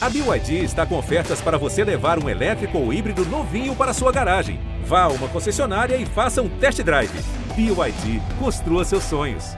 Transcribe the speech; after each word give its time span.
A 0.00 0.08
BYD 0.08 0.62
está 0.62 0.86
com 0.86 0.96
ofertas 0.96 1.40
para 1.40 1.58
você 1.58 1.82
levar 1.82 2.22
um 2.22 2.28
elétrico 2.28 2.78
ou 2.78 2.92
híbrido 2.92 3.24
novinho 3.26 3.74
para 3.74 3.92
sua 3.92 4.12
garagem. 4.12 4.60
Vá 4.84 5.02
a 5.02 5.08
uma 5.08 5.26
concessionária 5.26 5.96
e 5.96 6.06
faça 6.06 6.40
um 6.40 6.48
test 6.48 6.80
drive. 6.84 7.10
BYD, 7.56 8.22
construa 8.38 8.84
seus 8.84 9.02
sonhos. 9.02 9.56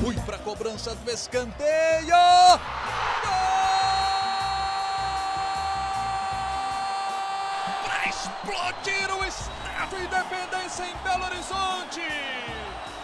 Fui 0.00 0.14
para 0.24 0.36
a 0.36 0.38
cobrança 0.38 0.94
do 0.94 1.10
escanteio. 1.10 2.14
Para 7.82 8.08
explodir 8.08 9.10
o 9.18 9.24
Estádio 9.24 9.98
Independência 10.04 10.84
em 10.84 10.94
Belo 11.02 11.24
Horizonte. 11.24 12.02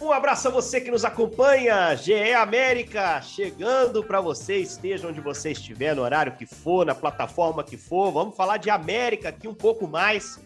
Um 0.00 0.12
abraço 0.12 0.46
a 0.46 0.50
você 0.52 0.80
que 0.80 0.92
nos 0.92 1.04
acompanha, 1.04 1.92
GE 1.96 2.32
América, 2.32 3.20
chegando 3.20 4.04
para 4.04 4.20
você, 4.20 4.58
esteja 4.58 5.08
onde 5.08 5.20
você 5.20 5.50
estiver, 5.50 5.96
no 5.96 6.02
horário 6.02 6.36
que 6.36 6.46
for, 6.46 6.86
na 6.86 6.94
plataforma 6.94 7.64
que 7.64 7.76
for. 7.76 8.12
Vamos 8.12 8.36
falar 8.36 8.58
de 8.58 8.70
América 8.70 9.30
aqui 9.30 9.48
um 9.48 9.54
pouco 9.54 9.88
mais, 9.88 10.38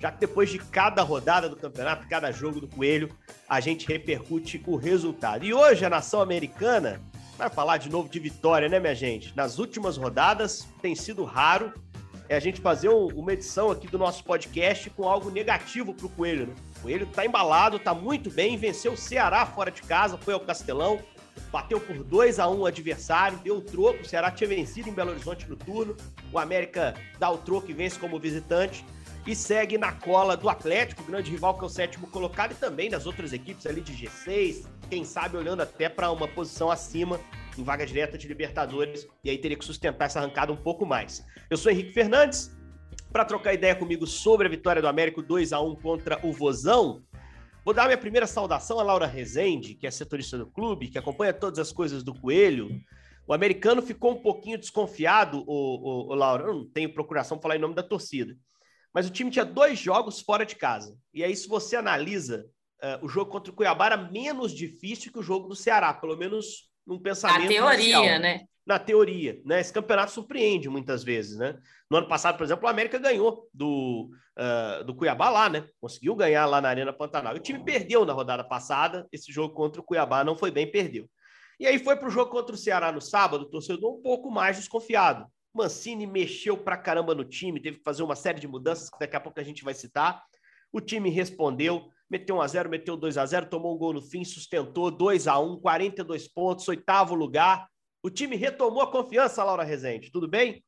já 0.00 0.10
que 0.10 0.18
depois 0.18 0.50
de 0.50 0.58
cada 0.58 1.02
rodada 1.02 1.48
do 1.48 1.54
campeonato, 1.54 2.08
cada 2.08 2.32
jogo 2.32 2.60
do 2.60 2.66
Coelho, 2.66 3.08
a 3.48 3.60
gente 3.60 3.86
repercute 3.86 4.60
o 4.66 4.74
resultado. 4.74 5.44
E 5.44 5.54
hoje 5.54 5.84
a 5.84 5.90
nação 5.90 6.20
americana 6.20 7.00
vai 7.38 7.48
falar 7.48 7.76
de 7.76 7.88
novo 7.88 8.08
de 8.08 8.18
vitória, 8.18 8.68
né, 8.68 8.80
minha 8.80 8.94
gente? 8.94 9.32
Nas 9.36 9.60
últimas 9.60 9.96
rodadas 9.96 10.66
tem 10.82 10.96
sido 10.96 11.22
raro 11.22 11.72
é 12.28 12.36
a 12.36 12.40
gente 12.40 12.60
fazer 12.60 12.88
uma 12.88 13.32
edição 13.32 13.70
aqui 13.70 13.86
do 13.86 13.98
nosso 13.98 14.24
podcast 14.24 14.90
com 14.90 15.08
algo 15.08 15.30
negativo 15.30 15.94
para 15.94 16.06
o 16.06 16.08
Coelho, 16.08 16.48
né? 16.48 16.54
O 16.76 16.80
Coelho 16.82 17.06
tá 17.06 17.24
embalado, 17.24 17.78
tá 17.78 17.94
muito 17.94 18.30
bem, 18.30 18.56
venceu 18.56 18.92
o 18.92 18.96
Ceará 18.96 19.46
fora 19.46 19.70
de 19.70 19.82
casa, 19.82 20.18
foi 20.18 20.34
ao 20.34 20.40
Castelão, 20.40 21.00
bateu 21.52 21.80
por 21.80 22.02
2 22.02 22.38
a 22.38 22.48
1 22.48 22.54
um 22.54 22.60
o 22.60 22.66
adversário, 22.66 23.38
deu 23.38 23.58
o 23.58 23.60
troco, 23.60 24.02
o 24.02 24.04
Ceará 24.04 24.30
tinha 24.30 24.48
vencido 24.48 24.88
em 24.88 24.92
Belo 24.92 25.10
Horizonte 25.10 25.48
no 25.48 25.56
turno, 25.56 25.96
o 26.32 26.38
América 26.38 26.94
dá 27.18 27.30
o 27.30 27.38
troco 27.38 27.70
e 27.70 27.74
vence 27.74 27.98
como 27.98 28.18
visitante, 28.18 28.84
e 29.26 29.34
segue 29.34 29.76
na 29.76 29.92
cola 29.92 30.36
do 30.36 30.48
Atlético, 30.48 31.02
grande 31.02 31.30
rival 31.30 31.54
que 31.54 31.64
é 31.64 31.66
o 31.66 31.70
sétimo 31.70 32.06
colocado, 32.08 32.52
e 32.52 32.54
também 32.54 32.90
das 32.90 33.06
outras 33.06 33.32
equipes 33.32 33.66
ali 33.66 33.80
de 33.80 33.92
G6, 33.92 34.66
quem 34.88 35.04
sabe 35.04 35.36
olhando 35.36 35.62
até 35.62 35.88
para 35.88 36.10
uma 36.10 36.28
posição 36.28 36.70
acima 36.70 37.20
em 37.58 37.64
vaga 37.64 37.86
direta 37.86 38.18
de 38.18 38.28
Libertadores, 38.28 39.06
e 39.24 39.30
aí 39.30 39.38
teria 39.38 39.56
que 39.56 39.64
sustentar 39.64 40.06
essa 40.06 40.18
arrancada 40.18 40.52
um 40.52 40.56
pouco 40.56 40.84
mais. 40.84 41.24
Eu 41.48 41.56
sou 41.56 41.70
Henrique 41.70 41.92
Fernandes, 41.92 42.56
para 43.12 43.24
trocar 43.24 43.54
ideia 43.54 43.74
comigo 43.74 44.06
sobre 44.06 44.46
a 44.46 44.50
vitória 44.50 44.82
do 44.82 44.88
Américo 44.88 45.22
2 45.22 45.52
a 45.52 45.60
1 45.60 45.76
contra 45.76 46.20
o 46.26 46.32
Vozão, 46.32 47.02
vou 47.64 47.72
dar 47.72 47.86
minha 47.86 47.96
primeira 47.96 48.26
saudação 48.26 48.78
a 48.78 48.82
Laura 48.82 49.06
Rezende, 49.06 49.74
que 49.74 49.86
é 49.86 49.90
setorista 49.90 50.36
do 50.36 50.46
clube, 50.46 50.88
que 50.88 50.98
acompanha 50.98 51.32
todas 51.32 51.58
as 51.58 51.72
coisas 51.72 52.02
do 52.02 52.14
Coelho. 52.14 52.68
O 53.26 53.32
americano 53.32 53.80
ficou 53.80 54.12
um 54.12 54.22
pouquinho 54.22 54.58
desconfiado, 54.58 55.42
o, 55.46 55.52
o, 55.52 56.12
o 56.12 56.14
Laura, 56.14 56.44
eu 56.44 56.54
não 56.54 56.68
tenho 56.68 56.92
procuração 56.92 57.40
falar 57.40 57.56
em 57.56 57.60
nome 57.60 57.74
da 57.74 57.82
torcida, 57.82 58.36
mas 58.92 59.06
o 59.06 59.10
time 59.10 59.30
tinha 59.30 59.44
dois 59.44 59.78
jogos 59.78 60.20
fora 60.20 60.44
de 60.44 60.54
casa. 60.54 60.96
E 61.12 61.24
aí, 61.24 61.34
se 61.34 61.48
você 61.48 61.76
analisa, 61.76 62.46
uh, 62.82 63.04
o 63.04 63.08
jogo 63.08 63.30
contra 63.30 63.52
o 63.52 63.56
Cuiabá 63.56 63.86
era 63.86 63.96
menos 63.96 64.52
difícil 64.52 65.12
que 65.12 65.18
o 65.18 65.22
jogo 65.22 65.48
do 65.48 65.56
Ceará, 65.56 65.92
pelo 65.94 66.16
menos 66.16 66.70
num 66.86 66.98
pensamento. 66.98 67.42
Na 67.42 67.48
teoria, 67.48 67.96
inicial. 67.96 68.18
né? 68.20 68.46
Na 68.66 68.78
teoria, 68.78 69.40
né? 69.44 69.60
Esse 69.60 69.72
campeonato 69.72 70.12
surpreende 70.12 70.68
muitas 70.68 71.02
vezes, 71.02 71.36
né? 71.36 71.58
No 71.90 71.98
ano 71.98 72.08
passado, 72.08 72.36
por 72.36 72.44
exemplo, 72.44 72.66
o 72.66 72.68
América 72.68 72.98
ganhou 72.98 73.48
do, 73.52 74.10
uh, 74.38 74.84
do 74.84 74.94
Cuiabá 74.94 75.30
lá, 75.30 75.48
né? 75.48 75.68
Conseguiu 75.80 76.14
ganhar 76.14 76.46
lá 76.46 76.60
na 76.60 76.68
Arena 76.68 76.92
Pantanal. 76.92 77.34
O 77.34 77.38
time 77.38 77.64
perdeu 77.64 78.04
na 78.04 78.12
rodada 78.12 78.42
passada, 78.42 79.06
esse 79.12 79.32
jogo 79.32 79.54
contra 79.54 79.80
o 79.80 79.84
Cuiabá 79.84 80.24
não 80.24 80.36
foi 80.36 80.50
bem, 80.50 80.70
perdeu. 80.70 81.08
E 81.58 81.66
aí 81.66 81.78
foi 81.78 81.96
para 81.96 82.08
o 82.08 82.10
jogo 82.10 82.30
contra 82.30 82.54
o 82.54 82.58
Ceará 82.58 82.92
no 82.92 83.00
sábado, 83.00 83.42
o 83.42 83.50
torcedor 83.50 83.98
um 83.98 84.02
pouco 84.02 84.30
mais 84.30 84.56
desconfiado. 84.56 85.26
Mancini 85.54 86.06
mexeu 86.06 86.56
pra 86.56 86.76
caramba 86.76 87.14
no 87.14 87.24
time, 87.24 87.60
teve 87.60 87.78
que 87.78 87.84
fazer 87.84 88.02
uma 88.02 88.14
série 88.14 88.38
de 88.38 88.46
mudanças 88.46 88.90
que 88.90 88.98
daqui 88.98 89.16
a 89.16 89.20
pouco 89.20 89.40
a 89.40 89.42
gente 89.42 89.64
vai 89.64 89.72
citar. 89.72 90.22
O 90.70 90.80
time 90.80 91.08
respondeu, 91.08 91.88
meteu 92.10 92.36
1 92.36 92.40
a 92.40 92.46
0 92.46 92.70
meteu 92.70 92.96
2 92.96 93.18
a 93.18 93.26
0 93.26 93.46
tomou 93.46 93.74
um 93.74 93.78
gol 93.78 93.92
no 93.92 94.02
fim, 94.02 94.24
sustentou 94.24 94.90
2 94.90 95.26
a 95.26 95.38
1 95.38 95.60
42 95.60 96.28
pontos, 96.28 96.68
oitavo 96.68 97.14
lugar. 97.14 97.66
O 98.02 98.10
time 98.10 98.36
retomou 98.36 98.82
a 98.82 98.90
confiança, 98.90 99.42
Laura 99.42 99.64
Rezende. 99.64 100.10
Tudo 100.12 100.28
bem? 100.28 100.62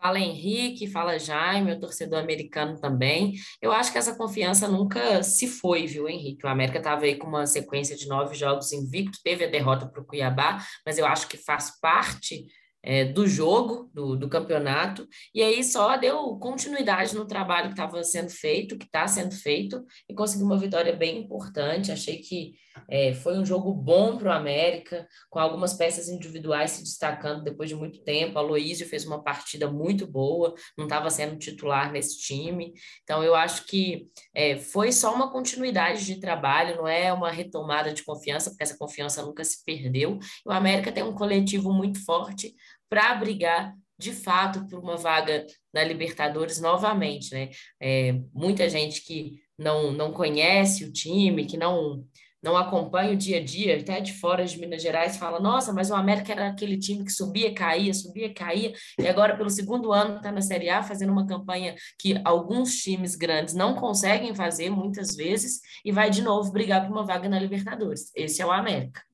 Fala 0.00 0.20
Henrique, 0.20 0.86
fala 0.86 1.18
Jaime, 1.18 1.72
o 1.72 1.80
torcedor 1.80 2.20
americano 2.20 2.78
também. 2.78 3.34
Eu 3.60 3.72
acho 3.72 3.90
que 3.90 3.98
essa 3.98 4.16
confiança 4.16 4.68
nunca 4.68 5.24
se 5.24 5.48
foi, 5.48 5.88
viu, 5.88 6.08
Henrique? 6.08 6.46
O 6.46 6.48
América 6.48 6.78
estava 6.78 7.04
aí 7.04 7.16
com 7.16 7.26
uma 7.26 7.46
sequência 7.46 7.96
de 7.96 8.06
nove 8.06 8.36
jogos 8.36 8.72
invicto, 8.72 9.18
teve 9.24 9.44
a 9.44 9.50
derrota 9.50 9.88
para 9.88 10.00
o 10.00 10.04
Cuiabá, 10.04 10.64
mas 10.86 10.98
eu 10.98 11.06
acho 11.06 11.26
que 11.26 11.36
faz 11.36 11.80
parte 11.80 12.46
é, 12.82 13.04
do 13.04 13.26
jogo, 13.26 13.90
do, 13.92 14.16
do, 14.16 14.28
campeonato, 14.28 15.06
e 15.34 15.42
aí 15.42 15.62
só 15.64 15.96
deu 15.96 16.36
continuidade 16.38 17.14
no 17.14 17.26
trabalho 17.26 17.68
que 17.68 17.72
estava 17.74 18.02
sendo 18.04 18.30
feito, 18.30 18.78
que 18.78 18.86
está 18.86 19.06
sendo 19.08 19.34
feito, 19.34 19.84
e 20.08 20.14
conseguiu 20.14 20.46
uma 20.46 20.58
vitória 20.58 20.94
bem 20.94 21.18
importante. 21.18 21.92
Achei 21.92 22.18
que 22.18 22.54
é, 22.88 23.14
foi 23.14 23.38
um 23.38 23.44
jogo 23.44 23.72
bom 23.72 24.16
para 24.16 24.28
o 24.28 24.32
América, 24.32 25.06
com 25.30 25.38
algumas 25.38 25.74
peças 25.74 26.08
individuais 26.08 26.72
se 26.72 26.82
destacando 26.82 27.42
depois 27.42 27.68
de 27.68 27.76
muito 27.76 28.02
tempo. 28.02 28.38
A 28.38 28.42
Loísio 28.42 28.88
fez 28.88 29.06
uma 29.06 29.22
partida 29.22 29.70
muito 29.70 30.06
boa, 30.06 30.54
não 30.76 30.86
estava 30.86 31.10
sendo 31.10 31.38
titular 31.38 31.90
nesse 31.92 32.18
time, 32.18 32.72
então 33.02 33.22
eu 33.22 33.34
acho 33.34 33.66
que 33.66 34.08
é, 34.34 34.56
foi 34.58 34.92
só 34.92 35.14
uma 35.14 35.30
continuidade 35.30 36.04
de 36.04 36.20
trabalho, 36.20 36.76
não 36.76 36.88
é 36.88 37.12
uma 37.12 37.30
retomada 37.30 37.92
de 37.92 38.02
confiança, 38.02 38.50
porque 38.50 38.62
essa 38.62 38.78
confiança 38.78 39.22
nunca 39.22 39.44
se 39.44 39.64
perdeu. 39.64 40.18
O 40.44 40.50
América 40.50 40.92
tem 40.92 41.02
um 41.02 41.14
coletivo 41.14 41.72
muito 41.72 42.04
forte 42.04 42.54
para 42.88 43.14
brigar 43.14 43.74
de 43.98 44.12
fato 44.12 44.66
por 44.68 44.78
uma 44.78 44.96
vaga 44.96 45.44
na 45.74 45.82
Libertadores 45.82 46.60
novamente, 46.60 47.34
né? 47.34 47.50
É, 47.80 48.12
muita 48.32 48.68
gente 48.68 49.02
que 49.02 49.40
não, 49.58 49.90
não 49.92 50.12
conhece 50.12 50.84
o 50.84 50.92
time, 50.92 51.46
que 51.46 51.56
não 51.56 52.04
não 52.42 52.56
acompanha 52.56 53.12
o 53.12 53.16
dia 53.16 53.38
a 53.38 53.44
dia, 53.44 53.78
até 53.78 54.00
de 54.00 54.12
fora 54.14 54.44
de 54.44 54.58
Minas 54.58 54.82
Gerais, 54.82 55.16
fala: 55.16 55.40
nossa, 55.40 55.72
mas 55.72 55.90
o 55.90 55.94
América 55.94 56.32
era 56.32 56.48
aquele 56.48 56.78
time 56.78 57.04
que 57.04 57.12
subia, 57.12 57.52
caía, 57.52 57.92
subia, 57.92 58.32
caía, 58.32 58.72
e 58.98 59.08
agora, 59.08 59.36
pelo 59.36 59.50
segundo 59.50 59.92
ano, 59.92 60.16
está 60.16 60.30
na 60.30 60.40
Série 60.40 60.68
A, 60.68 60.82
fazendo 60.82 61.12
uma 61.12 61.26
campanha 61.26 61.74
que 61.98 62.20
alguns 62.24 62.76
times 62.76 63.14
grandes 63.14 63.54
não 63.54 63.74
conseguem 63.74 64.34
fazer 64.34 64.70
muitas 64.70 65.16
vezes, 65.16 65.60
e 65.84 65.92
vai 65.92 66.10
de 66.10 66.22
novo 66.22 66.52
brigar 66.52 66.86
por 66.86 66.92
uma 66.92 67.04
vaga 67.04 67.28
na 67.28 67.38
Libertadores. 67.38 68.10
Esse 68.14 68.42
é 68.42 68.46
o 68.46 68.52
América. 68.52 69.07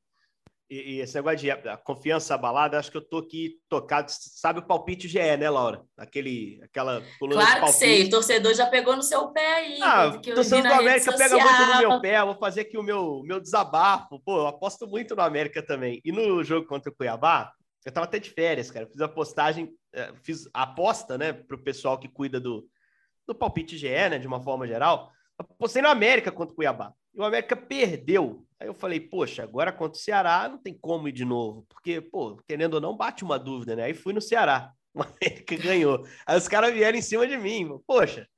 E, 0.68 0.94
e, 0.96 1.00
esse 1.00 1.14
negócio 1.14 1.38
de 1.38 1.50
a 1.50 1.76
confiança 1.76 2.34
abalada, 2.34 2.78
acho 2.78 2.90
que 2.90 2.96
eu 2.96 3.06
tô 3.06 3.18
aqui 3.18 3.58
tocado. 3.68 4.10
Sabe 4.10 4.60
o 4.60 4.66
palpite 4.66 5.06
GE, 5.06 5.18
né, 5.36 5.50
Laura? 5.50 5.82
Aquele, 5.96 6.58
aquela 6.62 7.02
coluna 7.18 7.42
Claro 7.42 7.66
que 7.66 7.72
sei, 7.72 8.04
o 8.04 8.10
torcedor 8.10 8.54
já 8.54 8.66
pegou 8.66 8.96
no 8.96 9.02
seu 9.02 9.28
pé 9.28 9.56
aí. 9.56 9.78
Ah, 9.82 10.18
que 10.22 10.32
torcedor 10.32 10.66
do 10.66 10.72
América 10.72 11.12
pega 11.16 11.36
muito 11.36 11.66
no 11.66 11.78
meu 11.78 12.00
pé. 12.00 12.24
Vou 12.24 12.34
fazer 12.36 12.62
aqui 12.62 12.78
o 12.78 12.82
meu, 12.82 13.22
meu 13.24 13.40
desabafo. 13.40 14.18
Pô, 14.20 14.38
eu 14.38 14.46
aposto 14.46 14.86
muito 14.86 15.14
no 15.14 15.22
América 15.22 15.62
também. 15.62 16.00
E 16.02 16.10
no 16.10 16.42
jogo 16.42 16.66
contra 16.66 16.90
o 16.90 16.94
Cuiabá, 16.94 17.52
eu 17.84 17.92
tava 17.92 18.06
até 18.06 18.18
de 18.18 18.30
férias, 18.30 18.70
cara. 18.70 18.86
Fiz 18.86 19.00
a 19.02 19.08
postagem, 19.08 19.70
é, 19.92 20.12
fiz 20.22 20.48
a 20.54 20.62
aposta, 20.62 21.18
né, 21.18 21.32
pro 21.32 21.62
pessoal 21.62 21.98
que 21.98 22.08
cuida 22.08 22.40
do, 22.40 22.66
do 23.26 23.34
palpite 23.34 23.76
GE, 23.76 23.88
né, 23.88 24.18
de 24.18 24.26
uma 24.26 24.40
forma 24.40 24.66
geral. 24.66 25.12
Apostei 25.38 25.82
no 25.82 25.88
América 25.88 26.32
contra 26.32 26.52
o 26.52 26.56
Cuiabá. 26.56 26.92
E 27.14 27.20
o 27.20 27.24
América 27.24 27.54
perdeu 27.54 28.43
Aí 28.60 28.68
eu 28.68 28.74
falei, 28.74 29.00
poxa, 29.00 29.42
agora 29.42 29.72
contra 29.72 29.98
o 29.98 30.02
Ceará 30.02 30.48
não 30.48 30.58
tem 30.58 30.76
como 30.78 31.08
ir 31.08 31.12
de 31.12 31.24
novo, 31.24 31.66
porque, 31.68 32.00
pô, 32.00 32.36
querendo 32.46 32.74
ou 32.74 32.80
não, 32.80 32.96
bate 32.96 33.24
uma 33.24 33.38
dúvida, 33.38 33.74
né? 33.76 33.84
Aí 33.84 33.94
fui 33.94 34.12
no 34.12 34.20
Ceará, 34.20 34.72
o 34.94 35.02
América 35.02 35.56
ganhou. 35.56 36.06
Aí 36.26 36.38
os 36.38 36.48
caras 36.48 36.72
vieram 36.72 36.96
em 36.96 37.02
cima 37.02 37.26
de 37.26 37.36
mim, 37.36 37.68
poxa, 37.86 38.28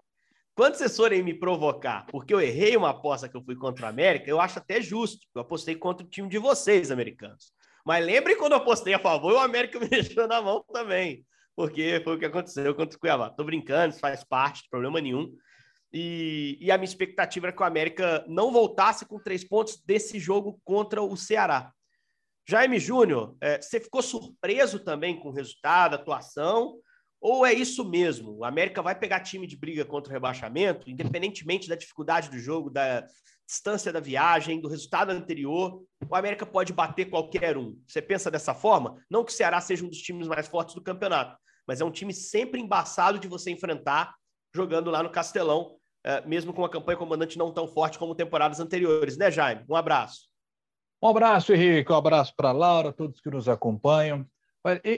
quando 0.54 0.74
vocês 0.74 0.96
forem 0.96 1.22
me 1.22 1.34
provocar, 1.34 2.06
porque 2.06 2.32
eu 2.32 2.40
errei 2.40 2.76
uma 2.76 2.88
aposta 2.90 3.28
que 3.28 3.36
eu 3.36 3.44
fui 3.44 3.54
contra 3.56 3.84
o 3.84 3.88
América, 3.90 4.30
eu 4.30 4.40
acho 4.40 4.58
até 4.58 4.80
justo, 4.80 5.26
eu 5.34 5.42
apostei 5.42 5.76
contra 5.76 6.06
o 6.06 6.08
time 6.08 6.30
de 6.30 6.38
vocês, 6.38 6.90
americanos. 6.90 7.52
Mas 7.84 8.04
lembre 8.04 8.36
quando 8.36 8.52
eu 8.52 8.58
apostei 8.58 8.94
a 8.94 8.98
favor, 8.98 9.34
o 9.34 9.38
América 9.38 9.78
me 9.80 9.86
deixou 9.86 10.26
na 10.26 10.40
mão 10.40 10.64
também, 10.72 11.26
porque 11.54 12.00
foi 12.02 12.16
o 12.16 12.18
que 12.18 12.24
aconteceu 12.24 12.74
contra 12.74 12.96
o 12.96 12.98
Cuiabá. 12.98 13.28
Tô 13.28 13.44
brincando, 13.44 13.90
isso 13.90 14.00
faz 14.00 14.24
parte, 14.24 14.66
problema 14.70 14.98
nenhum. 14.98 15.30
E, 15.98 16.58
e, 16.60 16.70
a 16.70 16.76
minha 16.76 16.84
expectativa 16.84 17.46
era 17.46 17.56
que 17.56 17.62
o 17.62 17.64
América 17.64 18.22
não 18.28 18.52
voltasse 18.52 19.06
com 19.06 19.18
três 19.18 19.42
pontos 19.42 19.82
desse 19.82 20.18
jogo 20.18 20.60
contra 20.62 21.00
o 21.02 21.16
Ceará. 21.16 21.72
Jaime 22.46 22.78
Júnior, 22.78 23.34
é, 23.40 23.58
você 23.58 23.80
ficou 23.80 24.02
surpreso 24.02 24.78
também 24.78 25.18
com 25.18 25.30
o 25.30 25.32
resultado, 25.32 25.94
a 25.94 25.96
atuação? 25.96 26.74
Ou 27.18 27.46
é 27.46 27.54
isso 27.54 27.82
mesmo? 27.82 28.36
O 28.36 28.44
América 28.44 28.82
vai 28.82 28.94
pegar 28.94 29.20
time 29.20 29.46
de 29.46 29.56
briga 29.56 29.86
contra 29.86 30.10
o 30.10 30.12
rebaixamento, 30.12 30.90
independentemente 30.90 31.66
da 31.66 31.74
dificuldade 31.74 32.28
do 32.28 32.38
jogo, 32.38 32.68
da 32.68 33.06
distância 33.48 33.90
da 33.90 33.98
viagem, 33.98 34.60
do 34.60 34.68
resultado 34.68 35.12
anterior, 35.12 35.82
o 36.06 36.14
América 36.14 36.44
pode 36.44 36.74
bater 36.74 37.08
qualquer 37.08 37.56
um. 37.56 37.74
Você 37.86 38.02
pensa 38.02 38.30
dessa 38.30 38.52
forma? 38.52 39.02
Não 39.08 39.24
que 39.24 39.32
o 39.32 39.34
Ceará 39.34 39.62
seja 39.62 39.82
um 39.82 39.88
dos 39.88 40.02
times 40.02 40.28
mais 40.28 40.46
fortes 40.46 40.74
do 40.74 40.82
campeonato, 40.82 41.38
mas 41.66 41.80
é 41.80 41.84
um 41.86 41.90
time 41.90 42.12
sempre 42.12 42.60
embaçado 42.60 43.18
de 43.18 43.28
você 43.28 43.50
enfrentar 43.50 44.14
jogando 44.54 44.90
lá 44.90 45.02
no 45.02 45.10
Castelão, 45.10 45.76
mesmo 46.24 46.52
com 46.52 46.62
uma 46.62 46.68
campanha 46.68 46.98
comandante 46.98 47.38
não 47.38 47.52
tão 47.52 47.66
forte 47.66 47.98
como 47.98 48.14
temporadas 48.14 48.60
anteriores, 48.60 49.16
né, 49.16 49.30
Jaime? 49.30 49.64
Um 49.68 49.76
abraço. 49.76 50.28
Um 51.02 51.08
abraço, 51.08 51.52
Henrique, 51.52 51.92
um 51.92 51.96
abraço 51.96 52.32
para 52.36 52.52
Laura, 52.52 52.92
todos 52.92 53.20
que 53.20 53.30
nos 53.30 53.48
acompanham. 53.48 54.26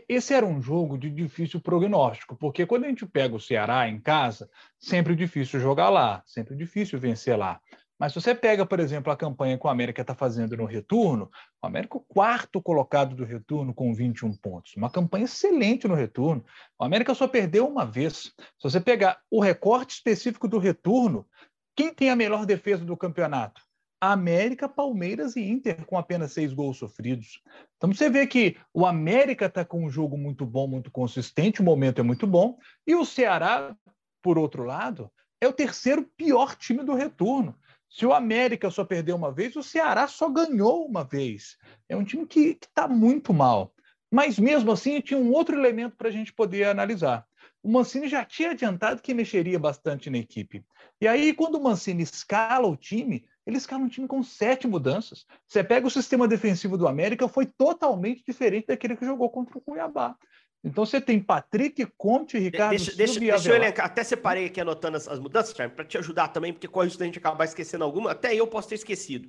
Esse 0.08 0.32
era 0.32 0.46
um 0.46 0.62
jogo 0.62 0.96
de 0.96 1.10
difícil 1.10 1.60
prognóstico, 1.60 2.36
porque 2.36 2.64
quando 2.64 2.84
a 2.84 2.88
gente 2.88 3.04
pega 3.04 3.34
o 3.34 3.40
Ceará 3.40 3.88
em 3.88 4.00
casa, 4.00 4.48
sempre 4.78 5.14
difícil 5.14 5.60
jogar 5.60 5.90
lá, 5.90 6.22
sempre 6.24 6.56
difícil 6.56 6.98
vencer 6.98 7.36
lá. 7.36 7.60
Mas 7.98 8.12
se 8.12 8.20
você 8.20 8.34
pega, 8.34 8.64
por 8.64 8.78
exemplo, 8.78 9.12
a 9.12 9.16
campanha 9.16 9.58
que 9.58 9.66
o 9.66 9.70
América 9.70 10.02
está 10.02 10.14
fazendo 10.14 10.56
no 10.56 10.64
retorno, 10.64 11.28
o 11.60 11.66
América 11.66 11.96
é 11.96 11.98
o 11.98 12.04
quarto 12.06 12.62
colocado 12.62 13.16
do 13.16 13.24
retorno 13.24 13.74
com 13.74 13.92
21 13.92 14.36
pontos. 14.36 14.76
Uma 14.76 14.88
campanha 14.88 15.24
excelente 15.24 15.88
no 15.88 15.94
retorno. 15.94 16.44
O 16.78 16.84
América 16.84 17.14
só 17.14 17.26
perdeu 17.26 17.66
uma 17.66 17.84
vez. 17.84 18.32
Se 18.36 18.62
você 18.62 18.80
pegar 18.80 19.20
o 19.30 19.40
recorte 19.40 19.94
específico 19.94 20.46
do 20.46 20.58
retorno, 20.58 21.26
quem 21.74 21.92
tem 21.92 22.10
a 22.10 22.16
melhor 22.16 22.46
defesa 22.46 22.84
do 22.84 22.96
campeonato? 22.96 23.60
América, 24.00 24.68
Palmeiras 24.68 25.34
e 25.34 25.42
Inter 25.42 25.84
com 25.84 25.98
apenas 25.98 26.32
seis 26.32 26.52
gols 26.52 26.76
sofridos. 26.76 27.42
Então 27.76 27.92
você 27.92 28.08
vê 28.08 28.26
que 28.26 28.56
o 28.72 28.86
América 28.86 29.46
está 29.46 29.64
com 29.64 29.84
um 29.84 29.90
jogo 29.90 30.16
muito 30.16 30.46
bom, 30.46 30.68
muito 30.68 30.90
consistente, 30.90 31.60
o 31.60 31.64
momento 31.64 32.00
é 32.00 32.04
muito 32.04 32.26
bom, 32.26 32.58
e 32.86 32.94
o 32.94 33.04
Ceará, 33.04 33.76
por 34.22 34.38
outro 34.38 34.62
lado, 34.62 35.10
é 35.40 35.48
o 35.48 35.52
terceiro 35.52 36.08
pior 36.16 36.54
time 36.54 36.84
do 36.84 36.94
retorno. 36.94 37.58
Se 37.88 38.04
o 38.04 38.12
América 38.12 38.70
só 38.70 38.84
perdeu 38.84 39.16
uma 39.16 39.32
vez, 39.32 39.56
o 39.56 39.62
Ceará 39.62 40.06
só 40.06 40.28
ganhou 40.28 40.86
uma 40.86 41.04
vez. 41.04 41.56
É 41.88 41.96
um 41.96 42.04
time 42.04 42.26
que 42.26 42.58
está 42.60 42.86
muito 42.86 43.32
mal. 43.32 43.72
Mas 44.10 44.38
mesmo 44.38 44.72
assim, 44.72 45.00
tinha 45.00 45.18
um 45.18 45.32
outro 45.32 45.56
elemento 45.56 45.96
para 45.96 46.08
a 46.08 46.12
gente 46.12 46.32
poder 46.32 46.64
analisar. 46.64 47.26
O 47.62 47.70
Mancini 47.70 48.08
já 48.08 48.24
tinha 48.24 48.50
adiantado 48.50 49.02
que 49.02 49.12
mexeria 49.12 49.58
bastante 49.58 50.08
na 50.08 50.18
equipe. 50.18 50.64
E 51.00 51.08
aí, 51.08 51.34
quando 51.34 51.56
o 51.56 51.62
Mancini 51.62 52.02
escala 52.02 52.66
o 52.66 52.76
time, 52.76 53.24
ele 53.46 53.56
escala 53.56 53.82
um 53.82 53.88
time 53.88 54.06
com 54.06 54.22
sete 54.22 54.66
mudanças. 54.66 55.26
Você 55.46 55.64
pega 55.64 55.86
o 55.86 55.90
sistema 55.90 56.28
defensivo 56.28 56.78
do 56.78 56.86
América, 56.86 57.28
foi 57.28 57.46
totalmente 57.46 58.22
diferente 58.24 58.66
daquele 58.66 58.96
que 58.96 59.04
jogou 59.04 59.30
contra 59.30 59.58
o 59.58 59.60
Cuiabá. 59.60 60.16
Então 60.64 60.84
você 60.84 61.00
tem 61.00 61.20
Patrick, 61.20 61.86
Conte, 61.96 62.36
Ricardo 62.38 62.70
deixa, 62.70 62.86
Silva 62.86 62.98
deixa, 62.98 63.20
deixa 63.20 63.48
eu 63.50 63.56
elencar. 63.56 63.86
Até 63.86 64.02
separei 64.02 64.46
aqui 64.46 64.60
anotando 64.60 64.96
as, 64.96 65.06
as 65.06 65.18
mudanças, 65.18 65.52
para 65.52 65.84
te 65.84 65.96
ajudar 65.98 66.28
também, 66.28 66.52
porque 66.52 66.66
corre 66.66 66.88
isso 66.88 66.98
da 66.98 67.04
gente 67.04 67.18
acabar 67.18 67.44
esquecendo 67.44 67.84
alguma. 67.84 68.10
Até 68.10 68.34
eu 68.34 68.46
posso 68.46 68.68
ter 68.68 68.74
esquecido. 68.74 69.28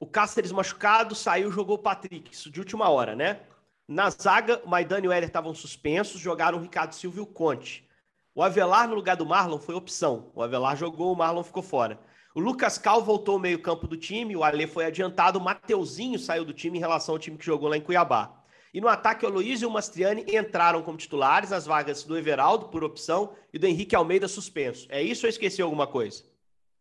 O 0.00 0.06
Cáceres 0.06 0.52
machucado, 0.52 1.14
saiu, 1.14 1.50
jogou 1.50 1.76
o 1.76 1.82
Patrick. 1.82 2.32
Isso 2.32 2.50
de 2.50 2.60
última 2.60 2.88
hora, 2.88 3.16
né? 3.16 3.40
Na 3.88 4.10
zaga, 4.10 4.60
o 4.64 4.68
Maidana 4.68 5.06
e 5.06 5.08
o 5.08 5.12
Éder 5.12 5.28
estavam 5.28 5.54
suspensos, 5.54 6.20
jogaram 6.20 6.58
o 6.58 6.60
Ricardo 6.60 6.94
Silva 6.94 7.18
e 7.18 7.22
o 7.22 7.26
Conte. 7.26 7.88
O 8.34 8.42
Avelar 8.42 8.86
no 8.86 8.94
lugar 8.94 9.16
do 9.16 9.26
Marlon 9.26 9.58
foi 9.58 9.74
opção. 9.74 10.30
O 10.34 10.42
Avelar 10.42 10.76
jogou, 10.76 11.12
o 11.12 11.16
Marlon 11.16 11.42
ficou 11.42 11.62
fora. 11.62 11.98
O 12.34 12.40
Lucas 12.40 12.78
Cal 12.78 13.02
voltou 13.02 13.34
ao 13.34 13.40
meio-campo 13.40 13.88
do 13.88 13.96
time, 13.96 14.36
o 14.36 14.44
Alê 14.44 14.66
foi 14.66 14.84
adiantado, 14.84 15.38
o 15.40 15.42
Mateuzinho 15.42 16.18
saiu 16.18 16.44
do 16.44 16.52
time 16.52 16.76
em 16.76 16.80
relação 16.80 17.14
ao 17.14 17.18
time 17.18 17.36
que 17.36 17.44
jogou 17.44 17.68
lá 17.68 17.76
em 17.76 17.80
Cuiabá. 17.80 18.37
E 18.72 18.80
no 18.80 18.88
ataque, 18.88 19.24
o 19.24 19.28
Luiz 19.28 19.62
e 19.62 19.66
o 19.66 19.70
Mastriani 19.70 20.24
entraram 20.28 20.82
como 20.82 20.98
titulares 20.98 21.50
nas 21.50 21.66
vagas 21.66 22.02
do 22.04 22.16
Everaldo, 22.16 22.68
por 22.68 22.84
opção, 22.84 23.34
e 23.52 23.58
do 23.58 23.66
Henrique 23.66 23.96
Almeida 23.96 24.28
suspenso. 24.28 24.86
É 24.90 25.02
isso 25.02 25.26
ou 25.26 25.30
esqueci 25.30 25.62
alguma 25.62 25.86
coisa? 25.86 26.24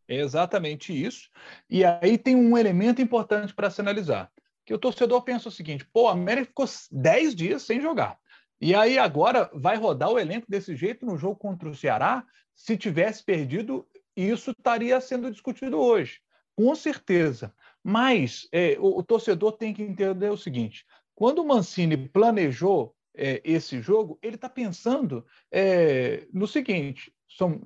É 0.08 0.16
exatamente 0.16 0.94
isso. 0.94 1.30
E 1.70 1.84
aí 1.84 2.18
tem 2.18 2.36
um 2.36 2.58
elemento 2.58 3.02
importante 3.02 3.54
para 3.54 3.70
se 3.70 3.82
analisar. 3.82 4.32
Que 4.66 4.74
o 4.74 4.78
torcedor 4.78 5.22
pensa 5.22 5.50
o 5.50 5.52
seguinte: 5.52 5.86
pô, 5.86 6.08
a 6.08 6.14
América 6.14 6.48
ficou 6.48 6.66
10 6.92 7.36
dias 7.36 7.64
sem 7.64 7.82
jogar. 7.82 8.18
E 8.60 8.74
aí 8.74 8.98
agora 8.98 9.50
vai 9.54 9.78
rodar 9.78 10.10
o 10.10 10.20
elenco 10.20 10.48
desse 10.50 10.76
jeito 10.76 11.06
no 11.06 11.18
jogo 11.18 11.36
contra 11.36 11.70
o 11.70 11.76
Ceará. 11.76 12.26
Se 12.56 12.76
tivesse 12.76 13.24
perdido, 13.24 13.88
isso 14.16 14.52
estaria 14.52 15.00
sendo 15.00 15.30
discutido 15.30 15.78
hoje, 15.78 16.20
com 16.56 16.74
certeza. 16.74 17.54
Mas 17.84 18.48
é, 18.52 18.76
o, 18.80 18.98
o, 18.98 19.04
torcedor 19.04 19.54
tem 19.54 19.74
que 19.74 19.84
entender 19.84 20.30
o 20.30 20.38
seguinte: 20.38 20.86
quando 21.18 21.40
o 21.40 21.48
Mancini 21.48 21.98
planejou 21.98 22.96
é, 23.16 23.42
esse 23.44 23.82
jogo, 23.82 24.20
ele 24.22 24.36
está 24.36 24.48
pensando 24.48 25.26
é, 25.52 26.28
no 26.32 26.48
seguinte: 26.48 27.12
são 27.28 27.60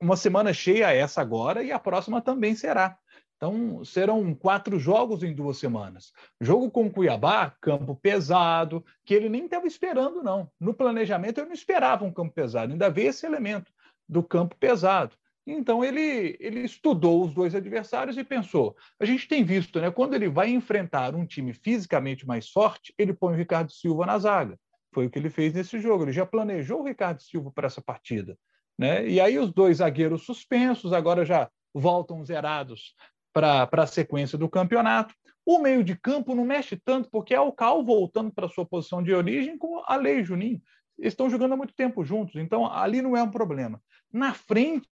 uma 0.00 0.16
semana 0.16 0.52
cheia 0.52 0.92
essa 0.92 1.20
agora 1.20 1.62
e 1.62 1.70
a 1.70 1.78
próxima 1.78 2.20
também 2.20 2.56
será. 2.56 2.98
Então, 3.36 3.84
serão 3.84 4.34
quatro 4.34 4.76
jogos 4.76 5.22
em 5.22 5.32
duas 5.32 5.58
semanas. 5.58 6.10
Jogo 6.40 6.68
com 6.68 6.90
Cuiabá, 6.90 7.54
campo 7.60 7.94
pesado, 7.94 8.84
que 9.04 9.14
ele 9.14 9.28
nem 9.28 9.44
estava 9.44 9.68
esperando, 9.68 10.20
não. 10.20 10.50
No 10.58 10.74
planejamento, 10.74 11.38
eu 11.38 11.46
não 11.46 11.52
esperava 11.52 12.04
um 12.04 12.12
campo 12.12 12.34
pesado, 12.34 12.72
ainda 12.72 12.90
veio 12.90 13.10
esse 13.10 13.24
elemento 13.24 13.72
do 14.08 14.20
campo 14.20 14.56
pesado. 14.56 15.14
Então 15.46 15.84
ele, 15.84 16.36
ele 16.40 16.60
estudou 16.60 17.22
os 17.22 17.32
dois 17.32 17.54
adversários 17.54 18.16
e 18.16 18.24
pensou: 18.24 18.76
a 18.98 19.04
gente 19.04 19.28
tem 19.28 19.44
visto, 19.44 19.80
né? 19.80 19.90
Quando 19.90 20.14
ele 20.14 20.28
vai 20.28 20.50
enfrentar 20.50 21.14
um 21.14 21.24
time 21.24 21.52
fisicamente 21.52 22.26
mais 22.26 22.48
forte, 22.48 22.92
ele 22.98 23.12
põe 23.12 23.34
o 23.34 23.36
Ricardo 23.36 23.70
Silva 23.70 24.04
na 24.06 24.18
zaga. 24.18 24.58
Foi 24.92 25.06
o 25.06 25.10
que 25.10 25.18
ele 25.18 25.30
fez 25.30 25.52
nesse 25.52 25.78
jogo. 25.78 26.04
Ele 26.04 26.12
já 26.12 26.26
planejou 26.26 26.80
o 26.80 26.84
Ricardo 26.84 27.22
Silva 27.22 27.52
para 27.52 27.66
essa 27.66 27.80
partida. 27.80 28.36
Né? 28.78 29.08
E 29.08 29.20
aí 29.20 29.38
os 29.38 29.52
dois 29.52 29.78
zagueiros 29.78 30.24
suspensos 30.24 30.92
agora 30.92 31.24
já 31.24 31.48
voltam 31.72 32.24
zerados 32.24 32.94
para 33.32 33.68
a 33.70 33.86
sequência 33.86 34.36
do 34.36 34.48
campeonato. 34.48 35.14
O 35.44 35.58
meio 35.58 35.84
de 35.84 35.94
campo 35.94 36.34
não 36.34 36.44
mexe 36.44 36.76
tanto, 36.76 37.08
porque 37.10 37.34
é 37.34 37.40
o 37.40 37.52
Cal 37.52 37.84
voltando 37.84 38.32
para 38.32 38.48
sua 38.48 38.66
posição 38.66 39.02
de 39.02 39.14
origem 39.14 39.56
com 39.56 39.82
a 39.86 39.94
Lei 39.94 40.24
Juninho. 40.24 40.60
Eles 40.98 41.12
estão 41.12 41.30
jogando 41.30 41.52
há 41.52 41.56
muito 41.56 41.74
tempo 41.74 42.02
juntos, 42.04 42.36
então 42.36 42.66
ali 42.66 43.02
não 43.02 43.16
é 43.16 43.22
um 43.22 43.30
problema. 43.30 43.80
Na 44.12 44.32
frente, 44.32 44.88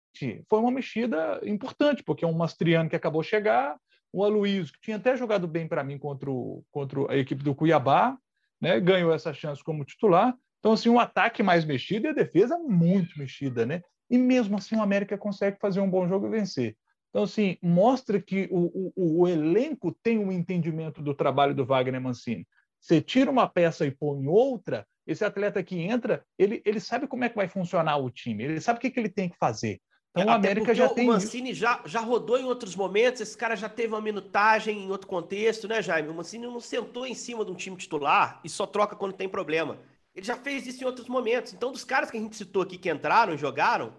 foi 0.48 0.58
uma 0.58 0.70
mexida 0.70 1.40
importante, 1.44 2.02
porque 2.02 2.24
um 2.24 2.32
Mastriano 2.32 2.88
que 2.88 2.96
acabou 2.96 3.22
de 3.22 3.28
chegar, 3.28 3.76
o 4.12 4.24
Aloysio, 4.24 4.74
que 4.74 4.80
tinha 4.80 4.96
até 4.96 5.16
jogado 5.16 5.48
bem 5.48 5.66
para 5.66 5.82
mim 5.82 5.98
contra, 5.98 6.30
o, 6.30 6.64
contra 6.70 7.10
a 7.12 7.16
equipe 7.16 7.42
do 7.42 7.54
Cuiabá, 7.54 8.16
né, 8.60 8.78
ganhou 8.78 9.12
essa 9.12 9.32
chance 9.32 9.64
como 9.64 9.84
titular. 9.84 10.36
Então, 10.60 10.72
assim, 10.72 10.88
um 10.88 11.00
ataque 11.00 11.42
mais 11.42 11.64
mexido 11.64 12.06
e 12.06 12.10
a 12.10 12.14
defesa 12.14 12.58
muito 12.58 13.18
mexida, 13.18 13.66
né? 13.66 13.82
E 14.08 14.18
mesmo 14.18 14.58
assim 14.58 14.76
o 14.76 14.82
América 14.82 15.16
consegue 15.16 15.58
fazer 15.58 15.80
um 15.80 15.90
bom 15.90 16.06
jogo 16.06 16.26
e 16.26 16.30
vencer. 16.30 16.76
Então, 17.10 17.24
assim, 17.24 17.56
mostra 17.62 18.20
que 18.20 18.48
o, 18.50 18.92
o, 18.94 19.22
o 19.22 19.28
elenco 19.28 19.96
tem 20.02 20.18
um 20.18 20.30
entendimento 20.30 21.02
do 21.02 21.14
trabalho 21.14 21.54
do 21.54 21.64
Wagner 21.64 22.00
Mancini. 22.00 22.46
Você 22.80 23.00
tira 23.00 23.30
uma 23.30 23.48
peça 23.48 23.86
e 23.86 23.90
põe 23.90 24.26
outra, 24.26 24.86
esse 25.06 25.24
atleta 25.24 25.62
que 25.62 25.78
entra, 25.78 26.24
ele, 26.38 26.62
ele 26.64 26.80
sabe 26.80 27.06
como 27.06 27.24
é 27.24 27.28
que 27.28 27.36
vai 27.36 27.48
funcionar 27.48 27.96
o 27.96 28.10
time, 28.10 28.44
ele 28.44 28.60
sabe 28.60 28.78
o 28.78 28.80
que, 28.80 28.90
que 28.90 29.00
ele 29.00 29.08
tem 29.08 29.28
que 29.28 29.36
fazer. 29.36 29.80
Então, 30.14 30.26
o 30.26 30.30
América 30.30 30.74
já 30.74 30.88
tem. 30.90 31.08
O 31.08 31.12
Mancini 31.12 31.54
já, 31.54 31.80
já 31.86 32.00
rodou 32.00 32.38
em 32.38 32.44
outros 32.44 32.76
momentos, 32.76 33.22
esse 33.22 33.36
cara 33.36 33.56
já 33.56 33.68
teve 33.68 33.94
uma 33.94 34.00
minutagem 34.00 34.84
em 34.84 34.90
outro 34.90 35.06
contexto, 35.06 35.66
né, 35.66 35.80
Jaime? 35.80 36.08
O 36.08 36.14
Mancini 36.14 36.46
não 36.46 36.60
sentou 36.60 37.06
em 37.06 37.14
cima 37.14 37.44
de 37.44 37.50
um 37.50 37.54
time 37.54 37.76
titular 37.76 38.38
e 38.44 38.48
só 38.48 38.66
troca 38.66 38.94
quando 38.94 39.14
tem 39.14 39.28
problema. 39.28 39.78
Ele 40.14 40.26
já 40.26 40.36
fez 40.36 40.66
isso 40.66 40.82
em 40.82 40.86
outros 40.86 41.08
momentos. 41.08 41.54
Então, 41.54 41.72
dos 41.72 41.84
caras 41.84 42.10
que 42.10 42.18
a 42.18 42.20
gente 42.20 42.36
citou 42.36 42.62
aqui 42.62 42.76
que 42.76 42.90
entraram 42.90 43.32
e 43.32 43.38
jogaram, 43.38 43.94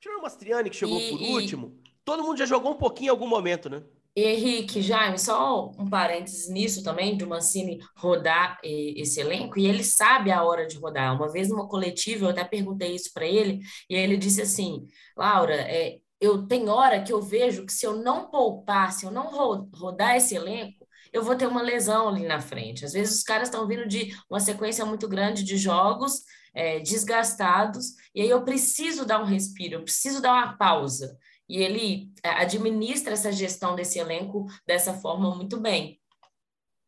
tirando 0.00 0.20
o 0.20 0.22
Mastriani 0.22 0.70
que 0.70 0.76
chegou 0.76 0.98
e, 0.98 1.10
por 1.10 1.20
último, 1.20 1.78
todo 2.02 2.22
mundo 2.22 2.38
já 2.38 2.46
jogou 2.46 2.72
um 2.72 2.78
pouquinho 2.78 3.08
em 3.08 3.10
algum 3.10 3.28
momento, 3.28 3.68
né? 3.68 3.82
E 4.18 4.24
Henrique, 4.24 4.82
Jaime, 4.82 5.16
só 5.16 5.70
um 5.78 5.88
parênteses 5.88 6.48
nisso 6.48 6.82
também, 6.82 7.16
do 7.16 7.24
Mancini 7.24 7.78
rodar 7.96 8.58
esse 8.64 9.20
elenco, 9.20 9.60
e 9.60 9.64
ele 9.68 9.84
sabe 9.84 10.32
a 10.32 10.42
hora 10.42 10.66
de 10.66 10.76
rodar. 10.76 11.14
Uma 11.14 11.30
vez 11.30 11.48
numa 11.48 11.68
coletiva, 11.68 12.24
eu 12.24 12.30
até 12.30 12.42
perguntei 12.42 12.96
isso 12.96 13.12
para 13.14 13.24
ele, 13.24 13.60
e 13.88 13.94
ele 13.94 14.16
disse 14.16 14.42
assim: 14.42 14.88
Laura, 15.16 15.54
é, 15.54 15.98
eu 16.20 16.48
tenho 16.48 16.66
hora 16.66 17.00
que 17.00 17.12
eu 17.12 17.22
vejo 17.22 17.64
que 17.64 17.72
se 17.72 17.86
eu 17.86 17.94
não 17.94 18.28
poupar, 18.28 18.92
se 18.92 19.06
eu 19.06 19.12
não 19.12 19.30
rodar 19.72 20.16
esse 20.16 20.34
elenco, 20.34 20.84
eu 21.12 21.22
vou 21.22 21.36
ter 21.36 21.46
uma 21.46 21.62
lesão 21.62 22.08
ali 22.08 22.26
na 22.26 22.40
frente. 22.40 22.84
Às 22.84 22.94
vezes 22.94 23.18
os 23.18 23.22
caras 23.22 23.46
estão 23.46 23.68
vindo 23.68 23.86
de 23.86 24.12
uma 24.28 24.40
sequência 24.40 24.84
muito 24.84 25.06
grande 25.06 25.44
de 25.44 25.56
jogos 25.56 26.24
é, 26.52 26.80
desgastados, 26.80 27.92
e 28.12 28.20
aí 28.20 28.28
eu 28.28 28.42
preciso 28.42 29.06
dar 29.06 29.22
um 29.22 29.26
respiro, 29.26 29.74
eu 29.74 29.84
preciso 29.84 30.20
dar 30.20 30.32
uma 30.32 30.56
pausa 30.56 31.16
e 31.48 31.62
ele 31.62 32.12
é, 32.22 32.28
administra 32.30 33.12
essa 33.12 33.32
gestão 33.32 33.74
desse 33.74 33.98
elenco 33.98 34.46
dessa 34.66 34.92
forma 34.92 35.34
muito 35.34 35.58
bem. 35.58 36.00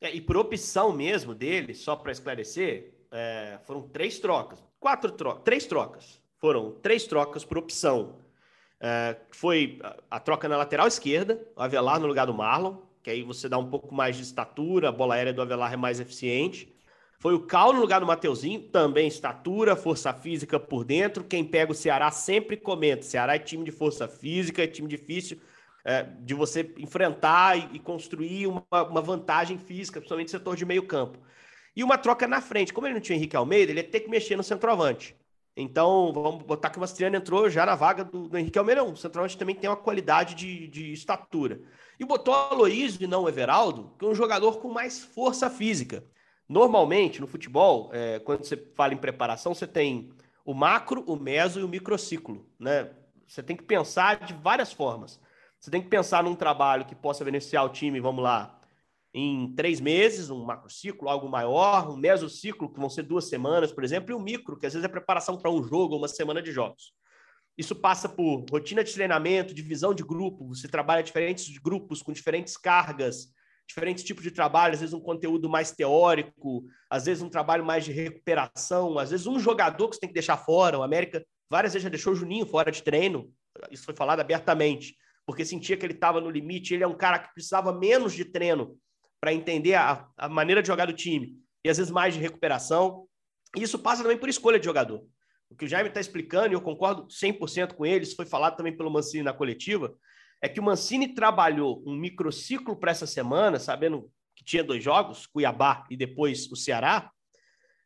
É, 0.00 0.14
e 0.14 0.20
por 0.20 0.36
opção 0.36 0.92
mesmo 0.92 1.34
dele, 1.34 1.74
só 1.74 1.96
para 1.96 2.12
esclarecer, 2.12 2.94
é, 3.10 3.58
foram 3.64 3.88
três 3.88 4.18
trocas, 4.18 4.62
quatro 4.78 5.12
trocas, 5.12 5.42
três 5.44 5.66
trocas. 5.66 6.20
Foram 6.38 6.72
três 6.80 7.06
trocas 7.06 7.44
por 7.44 7.58
opção. 7.58 8.16
É, 8.80 9.16
foi 9.30 9.78
a, 9.82 10.16
a 10.16 10.20
troca 10.20 10.48
na 10.48 10.56
lateral 10.56 10.86
esquerda, 10.86 11.46
o 11.54 11.62
Avelar 11.62 12.00
no 12.00 12.06
lugar 12.06 12.26
do 12.26 12.32
Marlon, 12.32 12.76
que 13.02 13.10
aí 13.10 13.22
você 13.22 13.48
dá 13.48 13.58
um 13.58 13.68
pouco 13.68 13.94
mais 13.94 14.16
de 14.16 14.22
estatura, 14.22 14.88
a 14.88 14.92
bola 14.92 15.14
aérea 15.14 15.32
do 15.32 15.42
Avelar 15.42 15.72
é 15.72 15.76
mais 15.76 16.00
eficiente. 16.00 16.74
Foi 17.20 17.34
o 17.34 17.40
Cal 17.40 17.74
no 17.74 17.80
lugar 17.80 18.00
do 18.00 18.06
Mateuzinho, 18.06 18.62
também 18.62 19.06
estatura, 19.06 19.76
força 19.76 20.10
física 20.12 20.58
por 20.58 20.84
dentro. 20.84 21.22
Quem 21.22 21.44
pega 21.44 21.70
o 21.70 21.74
Ceará 21.74 22.10
sempre 22.10 22.56
comenta: 22.56 23.02
Ceará 23.02 23.34
é 23.34 23.38
time 23.38 23.62
de 23.62 23.70
força 23.70 24.08
física, 24.08 24.64
é 24.64 24.66
time 24.66 24.88
difícil 24.88 25.38
é, 25.84 26.02
de 26.02 26.32
você 26.32 26.74
enfrentar 26.78 27.58
e, 27.58 27.76
e 27.76 27.78
construir 27.78 28.46
uma, 28.46 28.64
uma, 28.70 29.02
vantagem 29.02 29.58
física, 29.58 30.00
principalmente 30.00 30.28
no 30.28 30.38
setor 30.38 30.56
de 30.56 30.64
meio 30.64 30.86
campo. 30.86 31.18
E 31.76 31.84
uma 31.84 31.98
troca 31.98 32.26
na 32.26 32.40
frente. 32.40 32.72
Como 32.72 32.86
ele 32.86 32.94
não 32.94 33.00
tinha 33.02 33.16
Henrique 33.16 33.36
Almeida, 33.36 33.70
ele 33.70 33.80
ia 33.80 33.88
ter 33.88 34.00
que 34.00 34.08
mexer 34.08 34.34
no 34.34 34.42
centroavante. 34.42 35.14
Então, 35.54 36.12
vamos 36.14 36.42
botar 36.44 36.70
que 36.70 36.78
o 36.78 36.80
Mastriano 36.80 37.16
entrou 37.16 37.50
já 37.50 37.66
na 37.66 37.74
vaga 37.74 38.02
do, 38.02 38.28
do 38.28 38.38
Henrique 38.38 38.58
Almeida. 38.58 38.82
O 38.82 38.96
centroavante 38.96 39.36
também 39.36 39.54
tem 39.54 39.68
uma 39.68 39.76
qualidade 39.76 40.34
de, 40.34 40.68
de 40.68 40.90
estatura. 40.90 41.60
E 41.98 42.04
botou 42.04 42.32
o 42.32 42.36
Aloysio 42.36 43.02
e 43.02 43.06
não 43.06 43.24
o 43.24 43.28
Everaldo, 43.28 43.94
que 43.98 44.06
é 44.06 44.08
um 44.08 44.14
jogador 44.14 44.58
com 44.58 44.70
mais 44.70 45.00
força 45.00 45.50
física. 45.50 46.02
Normalmente, 46.50 47.21
no 47.21 47.28
futebol, 47.28 47.90
é, 47.92 48.19
quando 48.19 48.45
você 48.45 48.57
fala 48.75 48.92
em 48.92 48.97
preparação, 48.97 49.54
você 49.54 49.69
tem 49.69 50.11
o 50.45 50.52
macro, 50.52 51.04
o 51.07 51.14
meso 51.14 51.61
e 51.61 51.62
o 51.62 51.69
microciclo. 51.69 52.45
Né? 52.59 52.90
Você 53.25 53.40
tem 53.40 53.54
que 53.54 53.62
pensar 53.62 54.19
de 54.25 54.35
várias 54.35 54.73
formas. 54.73 55.21
Você 55.61 55.71
tem 55.71 55.80
que 55.80 55.87
pensar 55.87 56.25
num 56.25 56.35
trabalho 56.35 56.85
que 56.85 56.95
possa 56.97 57.25
beneficiar 57.25 57.64
o 57.64 57.69
time, 57.69 58.00
vamos 58.00 58.25
lá, 58.25 58.61
em 59.14 59.54
três 59.54 59.80
meses, 59.80 60.28
um 60.28 60.42
macrociclo, 60.42 61.09
algo 61.09 61.28
maior, 61.28 61.88
um 61.88 61.97
mesociclo, 61.97 62.69
que 62.69 62.80
vão 62.80 62.90
ser 62.90 63.04
duas 63.04 63.28
semanas, 63.28 63.71
por 63.71 63.85
exemplo, 63.85 64.11
e 64.11 64.14
um 64.16 64.21
micro, 64.21 64.59
que 64.59 64.66
às 64.66 64.73
vezes 64.73 64.85
é 64.85 64.88
preparação 64.90 65.38
para 65.38 65.52
um 65.52 65.62
jogo 65.62 65.95
ou 65.95 66.00
uma 66.00 66.09
semana 66.09 66.42
de 66.42 66.50
jogos. 66.50 66.92
Isso 67.57 67.76
passa 67.76 68.09
por 68.09 68.45
rotina 68.50 68.83
de 68.83 68.92
treinamento, 68.92 69.54
divisão 69.54 69.95
de 69.95 70.02
grupo, 70.02 70.49
você 70.49 70.66
trabalha 70.66 71.00
diferentes 71.00 71.57
grupos 71.59 72.02
com 72.02 72.12
diferentes 72.12 72.57
cargas, 72.57 73.33
diferentes 73.70 74.04
tipos 74.04 74.22
de 74.22 74.30
trabalho, 74.30 74.74
às 74.74 74.80
vezes 74.80 74.94
um 74.94 75.00
conteúdo 75.00 75.48
mais 75.48 75.72
teórico, 75.72 76.64
às 76.88 77.06
vezes 77.06 77.22
um 77.22 77.30
trabalho 77.30 77.64
mais 77.64 77.84
de 77.84 77.92
recuperação, 77.92 78.98
às 78.98 79.10
vezes 79.10 79.26
um 79.26 79.38
jogador 79.38 79.88
que 79.88 79.94
você 79.94 80.00
tem 80.00 80.08
que 80.08 80.14
deixar 80.14 80.36
fora. 80.36 80.78
O 80.78 80.82
América 80.82 81.24
várias 81.48 81.72
vezes 81.72 81.84
já 81.84 81.88
deixou 81.88 82.12
o 82.12 82.16
Juninho 82.16 82.46
fora 82.46 82.70
de 82.70 82.82
treino, 82.82 83.32
isso 83.70 83.84
foi 83.84 83.94
falado 83.94 84.20
abertamente 84.20 84.94
porque 85.30 85.44
sentia 85.44 85.76
que 85.76 85.86
ele 85.86 85.92
estava 85.92 86.20
no 86.20 86.28
limite. 86.28 86.74
Ele 86.74 86.82
é 86.82 86.86
um 86.88 86.96
cara 86.96 87.18
que 87.18 87.32
precisava 87.32 87.72
menos 87.72 88.12
de 88.12 88.24
treino 88.24 88.76
para 89.20 89.32
entender 89.32 89.74
a, 89.74 90.08
a, 90.16 90.28
maneira 90.28 90.60
de 90.60 90.66
jogar 90.66 90.86
do 90.86 90.92
time 90.92 91.36
e 91.64 91.70
às 91.70 91.76
vezes 91.76 91.92
mais 91.92 92.14
de 92.14 92.20
recuperação. 92.20 93.06
E 93.56 93.62
isso 93.62 93.78
passa 93.78 94.02
também 94.02 94.18
por 94.18 94.28
escolha 94.28 94.58
de 94.58 94.64
jogador. 94.64 95.04
O 95.48 95.54
que 95.54 95.64
o 95.64 95.68
Jaime 95.68 95.88
está 95.88 96.00
explicando, 96.00 96.48
e 96.48 96.54
eu 96.54 96.60
concordo 96.60 97.06
100% 97.06 97.74
com 97.74 97.86
ele, 97.86 98.04
isso 98.04 98.16
foi 98.16 98.26
falado 98.26 98.56
também 98.56 98.76
pelo 98.76 98.90
Mancini 98.90 99.22
na 99.22 99.32
coletiva, 99.32 99.94
é 100.42 100.49
que 100.49 100.61
o 100.61 100.62
Mancini 100.62 101.14
trabalhou 101.14 101.82
um 101.87 101.94
microciclo 101.94 102.76
para 102.76 102.90
essa 102.90 103.06
semana, 103.06 103.59
sabendo 103.59 104.11
que 104.35 104.44
tinha 104.44 104.64
dois 104.64 104.82
jogos, 104.82 105.26
Cuiabá 105.26 105.87
e 105.90 105.97
depois 105.97 106.50
o 106.50 106.56
Ceará, 106.56 107.11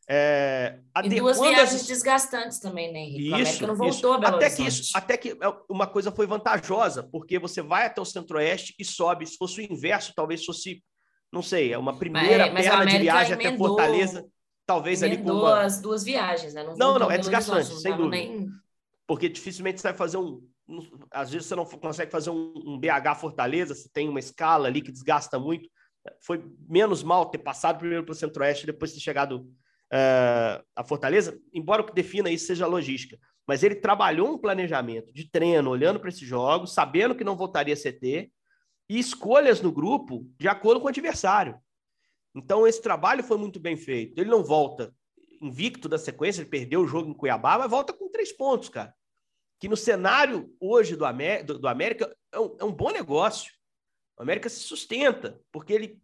é, 0.07 0.81
e 1.03 1.09
duas 1.09 1.41
viagens 1.41 1.81
as... 1.81 1.87
desgastantes 1.87 2.59
também, 2.59 2.93
né, 2.93 3.01
Henrique? 3.01 3.41
Isso, 3.41 3.67
não 3.67 3.75
voltou 3.75 4.19
isso. 4.19 4.27
até 4.27 4.51
que 4.51 4.63
isso, 4.63 4.97
Até 4.97 5.17
que 5.17 5.31
é, 5.31 5.55
uma 5.69 5.87
coisa 5.87 6.13
foi 6.13 6.27
vantajosa, 6.27 7.03
porque 7.03 7.39
você 7.39 7.63
vai 7.63 7.87
até 7.87 8.01
o 8.01 8.05
centro-oeste 8.05 8.75
e 8.79 8.85
sobe. 8.85 9.27
Se 9.27 9.37
fosse 9.37 9.61
o 9.61 9.73
inverso, 9.73 10.13
talvez 10.15 10.45
fosse, 10.45 10.85
não 11.33 11.43
sei, 11.43 11.73
é 11.73 11.79
uma 11.79 11.97
primeira 11.97 12.53
mas, 12.53 12.67
perna 12.67 12.85
de 12.85 12.99
viagem 12.99 13.33
emendou, 13.33 13.49
até 13.51 13.57
Fortaleza. 13.57 14.27
Talvez 14.67 15.03
ali 15.03 15.19
com 15.19 15.31
uma... 15.31 15.63
as 15.63 15.81
duas 15.81 16.05
viagens, 16.05 16.55
né? 16.55 16.65
Não, 16.65 16.75
não, 16.77 16.99
não 16.99 17.11
é 17.11 17.19
desgastante, 17.19 17.75
sem 17.81 17.97
dúvida. 17.97 18.17
Nem... 18.17 18.49
Porque 19.07 19.29
dificilmente 19.29 19.81
você 19.81 19.89
vai 19.89 19.97
fazer 19.97 20.17
um... 20.19 20.43
Às 21.11 21.31
vezes 21.31 21.49
você 21.49 21.55
não 21.55 21.65
consegue 21.65 22.11
fazer 22.11 22.31
um, 22.31 22.55
um 22.65 22.79
BH 22.79 23.17
Fortaleza, 23.21 23.75
você 23.75 23.89
tem 23.93 24.09
uma 24.09 24.19
escala 24.19 24.69
ali 24.69 24.81
que 24.81 24.93
desgasta 24.93 25.39
muito. 25.39 25.69
Foi 26.21 26.45
menos 26.69 27.03
mal 27.03 27.27
ter 27.27 27.39
passado 27.39 27.79
primeiro 27.79 28.05
para 28.05 28.13
o 28.13 28.17
centro-oeste 28.17 28.67
depois 28.67 28.93
ter 28.93 29.01
chegado 29.01 29.47
uh, 29.93 30.65
a 30.75 30.85
Fortaleza, 30.85 31.39
embora 31.53 31.83
o 31.83 31.87
que 31.87 31.95
defina 31.95 32.31
isso 32.31 32.47
seja 32.47 32.67
logística, 32.67 33.19
mas 33.47 33.63
ele 33.63 33.77
trabalhou 33.77 34.33
um 34.33 34.39
planejamento 34.39 35.13
de 35.13 35.31
treino, 35.31 35.71
olhando 35.71 36.01
para 36.01 36.09
esses 36.09 36.27
jogos, 36.27 36.73
sabendo 36.73 37.15
que 37.15 37.25
não 37.25 37.37
voltaria 37.37 37.75
a 37.75 37.77
CT, 37.77 38.31
e 38.89 38.99
escolhas 38.99 39.61
no 39.61 39.73
grupo 39.73 40.27
de 40.39 40.49
acordo 40.49 40.81
com 40.81 40.87
o 40.87 40.91
adversário. 40.91 41.59
Então, 42.35 42.67
esse 42.67 42.83
trabalho 42.83 43.23
foi 43.23 43.39
muito 43.39 43.61
bem 43.61 43.77
feito. 43.77 44.19
Ele 44.19 44.29
não 44.29 44.43
volta 44.43 44.95
invicto 45.41 45.89
da 45.89 45.99
sequência, 45.99 46.41
ele 46.41 46.51
perdeu 46.51 46.81
o 46.81 46.87
jogo 46.87 47.11
em 47.11 47.15
Cuiabá, 47.15 47.59
mas 47.59 47.71
volta 47.71 47.93
com 47.93 48.11
três 48.11 48.33
pontos, 48.33 48.69
cara. 48.69 48.95
Que 49.61 49.69
no 49.69 49.77
cenário 49.77 50.55
hoje 50.61 50.97
do, 50.97 51.05
do, 51.45 51.59
do 51.61 51.69
América 51.69 52.15
é 52.33 52.39
um, 52.39 52.57
é 52.61 52.65
um 52.65 52.73
bom 52.73 52.91
negócio. 52.91 53.53
O 54.19 54.23
América 54.23 54.49
se 54.49 54.61
sustenta, 54.61 55.41
porque 55.51 55.73
ele 55.73 56.01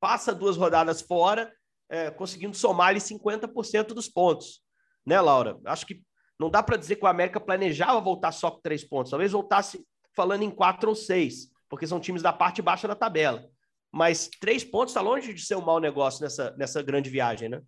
passa 0.00 0.34
duas 0.34 0.56
rodadas 0.56 1.00
fora 1.00 1.52
é, 1.88 2.10
conseguindo 2.10 2.56
somar 2.56 2.88
ali 2.88 3.00
50% 3.00 3.88
dos 3.88 4.08
pontos. 4.08 4.60
Né, 5.04 5.20
Laura? 5.20 5.58
Acho 5.64 5.86
que 5.86 6.02
não 6.38 6.50
dá 6.50 6.62
para 6.62 6.76
dizer 6.76 6.96
que 6.96 7.04
o 7.04 7.08
América 7.08 7.40
planejava 7.40 8.00
voltar 8.00 8.32
só 8.32 8.50
com 8.50 8.60
três 8.60 8.84
pontos. 8.84 9.10
Talvez 9.10 9.32
voltasse 9.32 9.86
falando 10.14 10.42
em 10.42 10.50
quatro 10.50 10.88
ou 10.88 10.94
seis, 10.94 11.50
porque 11.68 11.86
são 11.86 12.00
times 12.00 12.22
da 12.22 12.32
parte 12.32 12.60
baixa 12.60 12.88
da 12.88 12.94
tabela. 12.94 13.48
Mas 13.92 14.28
três 14.40 14.64
pontos 14.64 14.90
está 14.90 15.00
longe 15.00 15.32
de 15.32 15.42
ser 15.42 15.56
um 15.56 15.64
mau 15.64 15.80
negócio 15.80 16.22
nessa, 16.22 16.54
nessa 16.56 16.82
grande 16.82 17.08
viagem, 17.08 17.48
né? 17.48 17.62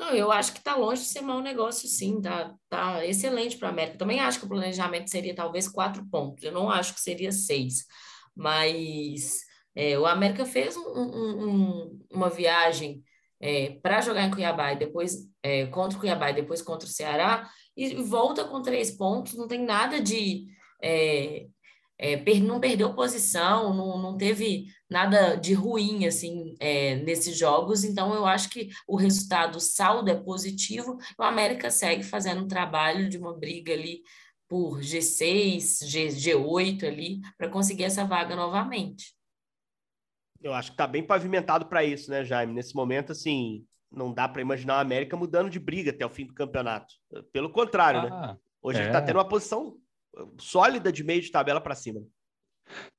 Não, 0.00 0.14
eu 0.14 0.32
acho 0.32 0.52
que 0.52 0.58
está 0.60 0.74
longe 0.74 1.02
de 1.02 1.08
ser 1.08 1.20
mau 1.20 1.42
negócio, 1.42 1.86
sim. 1.86 2.22
Tá, 2.22 2.54
tá 2.70 3.04
excelente 3.04 3.58
para 3.58 3.68
o 3.68 3.70
América. 3.70 3.98
Também 3.98 4.18
acho 4.18 4.38
que 4.38 4.46
o 4.46 4.48
planejamento 4.48 5.10
seria 5.10 5.34
talvez 5.34 5.68
quatro 5.68 6.02
pontos. 6.10 6.42
Eu 6.42 6.52
não 6.52 6.70
acho 6.70 6.94
que 6.94 7.00
seria 7.02 7.30
seis. 7.30 7.84
Mas 8.34 9.40
é, 9.74 9.98
o 9.98 10.06
América 10.06 10.46
fez 10.46 10.74
um, 10.74 10.80
um, 10.80 11.50
um, 11.50 12.00
uma 12.10 12.30
viagem 12.30 13.04
é, 13.38 13.78
para 13.82 14.00
jogar 14.00 14.24
em 14.24 14.30
Cuiabá 14.30 14.72
e 14.72 14.78
depois 14.78 15.28
é, 15.42 15.66
contra 15.66 15.98
o 15.98 16.00
Cuiabá 16.00 16.30
e 16.30 16.34
depois 16.34 16.62
contra 16.62 16.88
o 16.88 16.90
Ceará 16.90 17.50
e 17.76 17.94
volta 17.96 18.44
com 18.44 18.62
três 18.62 18.90
pontos, 18.90 19.34
não 19.34 19.46
tem 19.46 19.62
nada 19.62 20.00
de. 20.00 20.46
É, 22.02 22.16
per, 22.16 22.42
não 22.42 22.58
perdeu 22.58 22.94
posição, 22.94 23.74
não, 23.74 24.00
não 24.00 24.16
teve 24.16 24.68
nada 24.88 25.34
de 25.34 25.52
ruim 25.52 26.06
assim 26.06 26.56
é, 26.58 26.94
nesses 26.96 27.36
jogos, 27.36 27.84
então 27.84 28.14
eu 28.14 28.24
acho 28.24 28.48
que 28.48 28.70
o 28.88 28.96
resultado, 28.96 29.56
o 29.56 29.60
saldo 29.60 30.10
é 30.10 30.14
positivo. 30.14 30.96
O 31.18 31.22
América 31.22 31.70
segue 31.70 32.02
fazendo 32.02 32.42
um 32.42 32.48
trabalho 32.48 33.06
de 33.06 33.18
uma 33.18 33.36
briga 33.36 33.74
ali 33.74 34.02
por 34.48 34.80
G6, 34.80 35.84
G, 35.86 36.06
G8 36.06 36.84
ali, 36.84 37.20
para 37.36 37.50
conseguir 37.50 37.84
essa 37.84 38.02
vaga 38.02 38.34
novamente. 38.34 39.14
Eu 40.42 40.54
acho 40.54 40.70
que 40.70 40.74
está 40.74 40.86
bem 40.86 41.06
pavimentado 41.06 41.66
para 41.66 41.84
isso, 41.84 42.10
né, 42.10 42.24
Jaime? 42.24 42.54
Nesse 42.54 42.74
momento, 42.74 43.12
assim, 43.12 43.62
não 43.92 44.10
dá 44.10 44.26
para 44.26 44.40
imaginar 44.40 44.76
a 44.76 44.80
América 44.80 45.18
mudando 45.18 45.50
de 45.50 45.60
briga 45.60 45.90
até 45.90 46.06
o 46.06 46.10
fim 46.10 46.24
do 46.24 46.32
campeonato. 46.32 46.94
Pelo 47.30 47.50
contrário, 47.50 48.02
né? 48.04 48.08
ah, 48.10 48.26
né? 48.28 48.36
Hoje 48.62 48.78
é. 48.78 48.82
ele 48.82 48.88
está 48.88 49.02
tendo 49.02 49.16
uma 49.16 49.28
posição 49.28 49.76
sólida 50.38 50.92
de 50.92 51.04
meio 51.04 51.20
de 51.20 51.30
tabela 51.30 51.60
para 51.60 51.74
cima. 51.74 52.02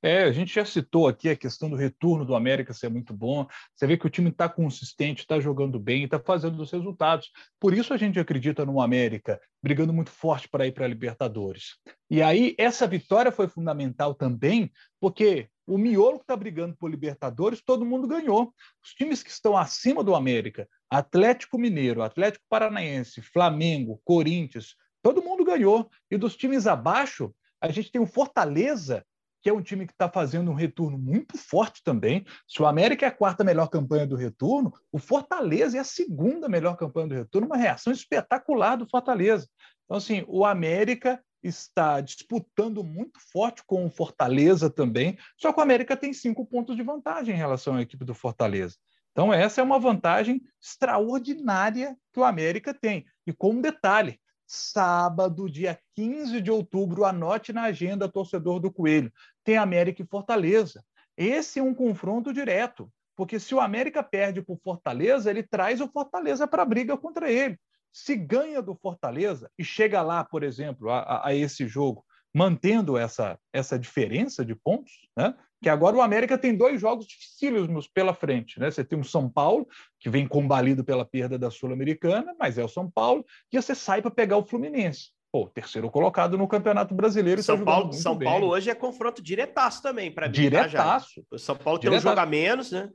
É, 0.01 0.24
a 0.24 0.32
gente 0.32 0.53
já 0.53 0.65
citou 0.65 1.08
aqui 1.08 1.30
a 1.30 1.36
questão 1.36 1.70
do 1.70 1.75
retorno 1.75 2.25
do 2.25 2.36
América 2.36 2.74
ser 2.74 2.89
muito 2.89 3.13
bom. 3.13 3.48
Você 3.75 3.88
vê 3.88 3.98
que 3.98 4.06
o 4.06 4.10
time 4.10 4.30
está 4.30 4.50
consistente, 4.50 5.22
está 5.22 5.39
jogando 5.39 5.80
bem, 5.80 6.03
está 6.03 6.20
fazendo 6.20 6.62
os 6.62 6.72
resultados. 6.72 7.32
Por 7.60 7.74
isso 7.74 7.94
a 7.94 7.98
gente 7.98 8.20
acredita 8.20 8.65
no 8.65 8.82
América 8.82 9.39
brigando 9.62 9.94
muito 9.94 10.10
forte 10.10 10.50
para 10.50 10.68
ir 10.68 10.74
para 10.74 10.86
a 10.86 10.88
Libertadores. 10.88 11.77
E 12.10 12.22
aí 12.22 12.56
essa 12.58 12.88
vitória 12.88 13.32
foi 13.32 13.48
fundamental 13.48 14.13
também, 14.13 14.72
porque 15.00 15.48
o 15.68 15.77
miolo 15.77 16.18
que 16.18 16.24
está 16.24 16.36
brigando 16.36 16.75
por 16.75 16.89
Libertadores, 16.89 17.62
todo 17.63 17.86
mundo 17.86 18.08
ganhou. 18.08 18.53
Os 18.84 18.91
times 18.91 19.24
que 19.24 19.30
estão 19.30 19.56
acima 19.56 20.03
do 20.03 20.15
América, 20.15 20.68
Atlético 20.89 21.58
Mineiro, 21.58 22.01
Atlético 22.01 22.44
Paranaense, 22.50 23.22
Flamengo, 23.22 24.01
Corinthians, 24.03 24.75
todo 25.01 25.24
mundo 25.24 25.41
ganhou. 25.51 25.89
E 26.10 26.17
dos 26.17 26.36
times 26.36 26.67
abaixo, 26.67 27.34
a 27.60 27.70
gente 27.70 27.91
tem 27.91 28.01
o 28.01 28.08
Fortaleza, 28.08 29.05
que 29.41 29.50
é 29.50 29.53
um 29.53 29.62
time 29.62 29.88
que 29.88 29.93
está 29.93 30.10
fazendo 30.10 30.51
um 30.51 30.55
retorno 30.55 30.98
muito 30.98 31.38
forte 31.38 31.81
também. 31.84 32.25
Se 32.48 32.62
o 32.62 32.65
América 32.65 33.05
é 33.05 33.10
a 33.10 33.15
quarta 33.15 33.43
melhor 33.43 33.67
campanha 33.67 34.05
do 34.05 34.15
retorno, 34.15 34.72
o 34.91 35.00
Fortaleza 35.00 35.77
é 35.77 35.79
a 35.79 35.86
segunda 35.86 36.48
melhor 36.48 36.77
campanha 36.77 37.08
do 37.08 37.15
retorno, 37.15 37.48
uma 37.48 37.58
reação 37.58 37.91
espetacular 37.91 38.75
do 38.75 38.88
Fortaleza. 38.88 39.48
Então, 39.86 39.98
assim, 39.98 40.24
o 40.27 40.46
América 40.46 41.22
está 41.43 42.01
disputando 42.01 42.84
muito 42.84 43.20
forte 43.31 43.63
com 43.65 43.86
o 43.86 43.89
Fortaleza 43.89 44.70
também, 44.70 45.17
só 45.38 45.51
que 45.51 45.60
o 45.60 45.63
América 45.63 45.98
tem 45.98 46.13
cinco 46.13 46.46
pontos 46.46 46.75
de 46.75 46.84
vantagem 46.84 47.34
em 47.34 47.38
relação 47.38 47.75
à 47.75 47.81
equipe 47.81 48.05
do 48.05 48.13
Fortaleza. 48.13 48.75
Então, 49.12 49.34
essa 49.34 49.60
é 49.60 49.63
uma 49.63 49.79
vantagem 49.79 50.41
extraordinária 50.62 51.98
que 52.13 52.20
o 52.20 52.24
América 52.24 52.74
tem. 52.74 53.05
E 53.27 53.34
com 53.34 53.51
um 53.51 53.62
detalhe: 53.62 54.20
sábado, 54.51 55.50
dia 55.50 55.79
15 55.96 56.41
de 56.41 56.51
outubro, 56.51 57.05
anote 57.05 57.53
na 57.53 57.63
agenda, 57.63 58.10
torcedor 58.10 58.60
do 58.60 58.72
Coelho, 58.72 59.12
tem 59.46 59.55
América 59.55 60.01
e 60.01 60.05
Fortaleza. 60.05 60.84
Esse 61.15 61.60
é 61.60 61.63
um 61.63 61.74
confronto 61.74 62.34
direto, 62.34 62.91
porque 63.15 63.39
se 63.39 63.55
o 63.55 63.62
América 63.62 64.03
perde 64.03 64.41
para 64.41 64.58
Fortaleza, 64.58 65.29
ele 65.29 65.41
traz 65.41 65.79
o 65.79 65.88
Fortaleza 65.88 66.46
para 66.48 66.63
a 66.63 66.65
briga 66.65 66.98
contra 66.98 67.31
ele. 67.31 67.58
Se 67.93 68.13
ganha 68.15 68.62
do 68.62 68.75
Fortaleza 68.75 69.50
e 69.58 69.63
chega 69.63 70.01
lá, 70.01 70.24
por 70.24 70.43
exemplo, 70.43 70.89
a, 70.89 71.27
a 71.27 71.34
esse 71.34 71.65
jogo 71.65 72.03
mantendo 72.34 72.98
essa, 72.98 73.38
essa 73.54 73.78
diferença 73.78 74.46
de 74.46 74.56
pontos, 74.56 74.92
né? 75.16 75.36
que 75.62 75.70
agora 75.70 75.96
o 75.96 76.02
América 76.02 76.38
tem 76.38 76.56
dois 76.56 76.82
jogos 76.82 77.06
dificílimos 77.06 77.88
pela 77.88 78.14
frente. 78.14 78.60
Né? 78.60 78.72
Você 78.72 78.84
tem 78.84 79.00
o 79.00 79.04
São 79.04 79.30
Paulo, 79.30 79.68
que 80.00 80.10
vem 80.10 80.28
combalido 80.28 80.84
pela 80.84 81.06
perda 81.06 81.38
da 81.38 81.52
Sul-Americana, 81.52 82.36
mas 82.40 82.58
é 82.58 82.64
o 82.64 82.68
São 82.68 82.90
Paulo, 82.90 83.24
e 83.52 83.62
você 83.62 83.76
sai 83.76 84.02
para 84.02 84.10
pegar 84.10 84.38
o 84.38 84.46
Fluminense. 84.46 85.10
Pô, 85.32 85.48
terceiro 85.48 85.90
colocado 85.90 86.38
no 86.38 86.48
Campeonato 86.48 86.94
Brasileiro. 86.94 87.42
São, 87.42 87.60
tá 87.60 87.64
Paulo, 87.64 87.94
São 87.94 88.18
bem. 88.18 88.28
Paulo 88.28 88.48
hoje 88.48 88.70
é 88.70 88.76
confronto 88.76 89.22
diretaço 89.22 89.82
também, 89.82 90.12
para 90.12 90.28
mim. 90.28 90.34
Tá, 90.34 90.42
diretaço. 90.42 91.22
Tá, 91.22 91.36
o 91.36 91.40
São 91.40 91.56
Paulo 91.56 91.80
diretaço. 91.80 92.04
tem 92.04 92.12
um 92.12 92.16
jogo 92.16 92.28
a 92.28 92.30
menos, 92.30 92.72
né? 92.72 92.90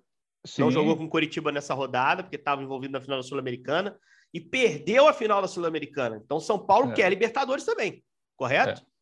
Sim. 0.45 0.63
Não 0.63 0.71
jogou 0.71 0.97
com 0.97 1.09
Curitiba 1.09 1.51
nessa 1.51 1.73
rodada, 1.73 2.23
porque 2.23 2.37
estava 2.37 2.63
envolvido 2.63 2.93
na 2.93 3.01
final 3.01 3.19
da 3.19 3.23
Sul-Americana, 3.23 3.97
e 4.35 4.41
perdeu 4.41 5.09
a 5.09 5.13
final 5.13 5.41
da 5.41 5.49
Sul-Americana. 5.49 6.21
Então, 6.23 6.39
São 6.39 6.59
Paulo 6.59 6.91
é. 6.91 6.95
quer 6.95 7.09
Libertadores 7.09 7.65
também, 7.65 8.05
correto? 8.37 8.83
É. 8.83 8.96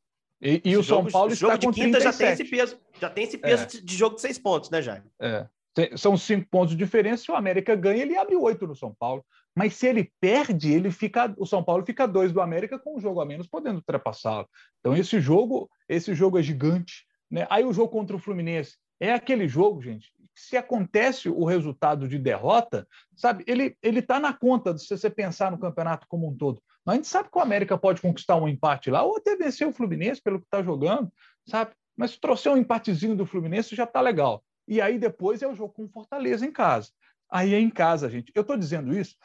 E, 0.45 0.61
e 0.63 0.77
o 0.77 0.85
São 0.85 0.99
jogo, 0.99 1.11
Paulo 1.11 1.33
está 1.33 1.47
jogo 1.47 1.59
de 1.59 1.67
quinta 1.69 1.99
37. 1.99 2.05
já 2.05 2.13
tem 2.13 2.33
esse 2.33 2.45
peso, 2.45 2.81
já 3.01 3.11
tem 3.11 3.25
esse 3.25 3.39
peso 3.39 3.63
é. 3.63 3.81
de 3.81 3.97
jogo 3.97 4.17
de 4.17 4.21
seis 4.21 4.39
pontos, 4.39 4.69
né, 4.69 4.83
Jair? 4.83 5.03
É. 5.19 5.49
São 5.97 6.17
cinco 6.17 6.47
pontos 6.51 6.71
de 6.71 6.77
diferença. 6.77 7.25
Se 7.25 7.33
o 7.33 7.35
América 7.35 7.75
ganha, 7.75 8.03
ele 8.03 8.17
abre 8.17 8.37
oito 8.37 8.67
no 8.67 8.77
São 8.77 8.95
Paulo. 8.95 9.25
Mas 9.57 9.75
se 9.75 9.87
ele 9.87 10.13
perde, 10.21 10.73
ele 10.73 10.91
fica, 10.91 11.35
o 11.39 11.47
São 11.47 11.65
Paulo 11.65 11.85
fica 11.85 12.07
dois 12.07 12.33
do 12.33 12.41
América 12.41 12.79
com 12.79 12.97
um 12.97 13.01
jogo 13.01 13.21
a 13.21 13.25
menos, 13.25 13.47
podendo 13.47 13.77
ultrapassá-lo. 13.77 14.49
Então 14.81 14.95
esse 14.97 15.19
jogo, 15.19 15.69
esse 15.89 16.15
jogo 16.15 16.39
é 16.39 16.43
gigante. 16.43 17.07
Né? 17.31 17.47
Aí 17.49 17.65
o 17.65 17.73
jogo 17.73 17.89
contra 17.89 18.15
o 18.15 18.19
Fluminense 18.19 18.77
é 19.01 19.13
aquele 19.13 19.49
jogo, 19.49 19.81
gente. 19.81 20.13
Se 20.35 20.57
acontece 20.57 21.29
o 21.29 21.45
resultado 21.45 22.09
de 22.09 22.19
derrota, 22.19 22.87
sabe, 23.15 23.45
ele 23.47 23.77
ele 23.83 24.01
está 24.01 24.19
na 24.19 24.33
conta 24.33 24.77
se 24.77 24.89
você 24.89 25.09
pensar 25.09 25.51
no 25.51 25.59
campeonato 25.59 26.07
como 26.09 26.29
um 26.29 26.37
todo. 26.37 26.63
Mas 26.85 26.95
a 26.95 26.97
gente 26.97 27.09
sabe 27.09 27.31
que 27.31 27.39
o 27.39 27.43
América 27.43 27.79
pode 27.79 28.01
conquistar 28.01 28.37
um 28.37 28.49
empate 28.49 28.91
lá, 28.91 29.03
ou 29.03 29.17
até 29.17 29.37
vencer 29.37 29.67
o 29.67 29.73
Fluminense 29.73 30.21
pelo 30.21 30.41
que 30.41 30.47
está 30.47 30.63
jogando, 30.63 31.11
sabe? 31.47 31.73
Mas 31.97 32.13
se 32.13 32.21
trouxer 32.21 32.53
um 32.53 32.57
empatezinho 32.57 33.17
do 33.17 33.25
Fluminense, 33.25 33.77
já 33.77 33.85
está 33.85 34.01
legal. 34.01 34.45
E 34.67 34.81
aí 34.81 34.99
depois 34.99 35.43
é 35.43 35.49
o 35.49 35.55
jogo 35.55 35.73
com 35.73 35.89
Fortaleza 35.89 36.45
em 36.45 36.53
casa. 36.53 36.91
Aí 37.31 37.55
é 37.55 37.61
em 37.61 37.71
casa, 37.71 38.11
gente. 38.11 38.33
Eu 38.35 38.43
estou 38.43 38.57
dizendo 38.57 38.97
isso 38.97 39.17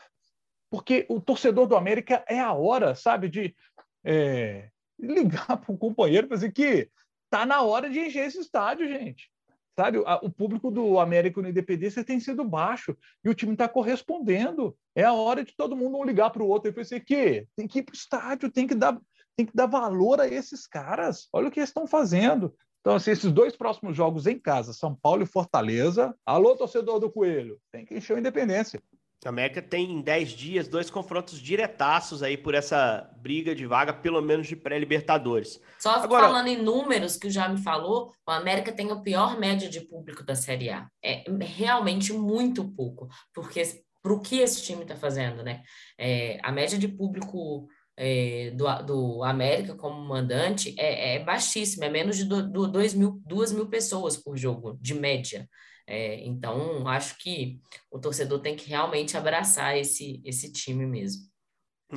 porque 0.69 1.05
o 1.09 1.19
torcedor 1.19 1.65
do 1.65 1.75
América 1.75 2.23
é 2.27 2.39
a 2.39 2.53
hora, 2.53 2.93
sabe, 2.93 3.27
de 3.27 3.55
é, 4.03 4.69
ligar 4.99 5.57
para 5.57 5.71
o 5.73 5.77
companheiro 5.77 6.27
para 6.27 6.35
dizer 6.35 6.51
que 6.51 6.89
está 7.25 7.45
na 7.45 7.61
hora 7.61 7.89
de 7.89 7.99
encher 7.99 8.27
esse 8.27 8.39
estádio, 8.39 8.87
gente. 8.87 9.31
Sabe, 9.79 9.97
o 9.97 10.29
público 10.29 10.69
do 10.69 10.99
América 10.99 11.41
no 11.41 11.47
Independência 11.47 12.03
tem 12.03 12.19
sido 12.19 12.43
baixo 12.43 12.97
e 13.23 13.29
o 13.29 13.33
time 13.33 13.53
está 13.53 13.65
correspondendo. 13.65 14.75
É 14.93 15.05
a 15.05 15.13
hora 15.13 15.41
de 15.41 15.55
todo 15.55 15.73
mundo 15.73 16.03
ligar 16.03 16.31
para 16.31 16.43
o 16.43 16.47
outro 16.49 16.69
e 16.69 16.73
pensar 16.73 16.99
que 16.99 17.47
tem 17.55 17.65
que 17.65 17.79
ir 17.79 17.83
para 17.83 17.93
o 17.93 17.95
estádio, 17.95 18.51
tem 18.51 18.67
que 18.67 18.75
dar 18.75 18.99
tem 19.37 19.45
que 19.45 19.55
dar 19.55 19.67
valor 19.67 20.19
a 20.19 20.27
esses 20.27 20.67
caras. 20.67 21.29
Olha 21.31 21.47
o 21.47 21.51
que 21.51 21.61
eles 21.61 21.69
estão 21.69 21.87
fazendo. 21.87 22.53
Então, 22.81 22.95
assim, 22.95 23.11
esses 23.11 23.31
dois 23.31 23.55
próximos 23.55 23.95
jogos 23.95 24.27
em 24.27 24.37
casa, 24.37 24.73
São 24.73 24.93
Paulo 24.93 25.23
e 25.23 25.25
Fortaleza. 25.25 26.13
Alô, 26.25 26.57
torcedor 26.57 26.99
do 26.99 27.09
Coelho, 27.09 27.57
tem 27.71 27.85
que 27.85 27.95
encher 27.95 28.17
o 28.17 28.19
Independência. 28.19 28.83
A 29.25 29.29
América 29.29 29.61
tem 29.61 29.91
em 29.91 30.01
10 30.01 30.29
dias 30.29 30.67
dois 30.67 30.89
confrontos 30.89 31.39
diretaços 31.39 32.23
aí 32.23 32.37
por 32.37 32.55
essa 32.55 33.09
briga 33.17 33.53
de 33.53 33.65
vaga, 33.65 33.93
pelo 33.93 34.21
menos 34.21 34.47
de 34.47 34.55
pré-Libertadores. 34.55 35.59
Só 35.77 35.95
Agora, 35.95 36.27
falando 36.27 36.47
em 36.47 36.61
números 36.61 37.17
que 37.17 37.29
já 37.29 37.49
me 37.49 37.61
falou, 37.61 38.13
o 38.25 38.31
América 38.31 38.71
tem 38.71 38.89
a 38.91 38.95
pior 38.95 39.37
média 39.37 39.69
de 39.69 39.81
público 39.81 40.23
da 40.23 40.35
Série 40.35 40.69
A. 40.69 40.87
É 41.03 41.25
realmente 41.41 42.13
muito 42.13 42.63
pouco, 42.71 43.09
porque 43.33 43.61
para 44.01 44.13
o 44.13 44.21
que 44.21 44.39
esse 44.39 44.63
time 44.63 44.83
está 44.83 44.95
fazendo, 44.95 45.43
né? 45.43 45.63
É, 45.97 46.39
a 46.41 46.51
média 46.51 46.77
de 46.77 46.87
público 46.87 47.67
é, 47.97 48.51
do, 48.51 48.83
do 48.83 49.23
América 49.23 49.75
como 49.75 49.99
mandante 49.99 50.73
é, 50.77 51.15
é 51.15 51.19
baixíssima, 51.19 51.85
é 51.85 51.89
menos 51.89 52.15
de 52.15 52.23
2 52.23 52.93
mil, 52.93 53.21
duas 53.25 53.51
mil 53.51 53.67
pessoas 53.67 54.15
por 54.15 54.37
jogo, 54.37 54.77
de 54.79 54.93
média. 54.93 55.45
É, 55.91 56.23
então, 56.23 56.87
acho 56.87 57.17
que 57.17 57.59
o 57.89 57.97
torcedor 57.97 58.39
tem 58.41 58.55
que 58.55 58.69
realmente 58.69 59.17
abraçar 59.17 59.75
esse, 59.75 60.21
esse 60.23 60.53
time 60.53 60.85
mesmo. 60.85 61.23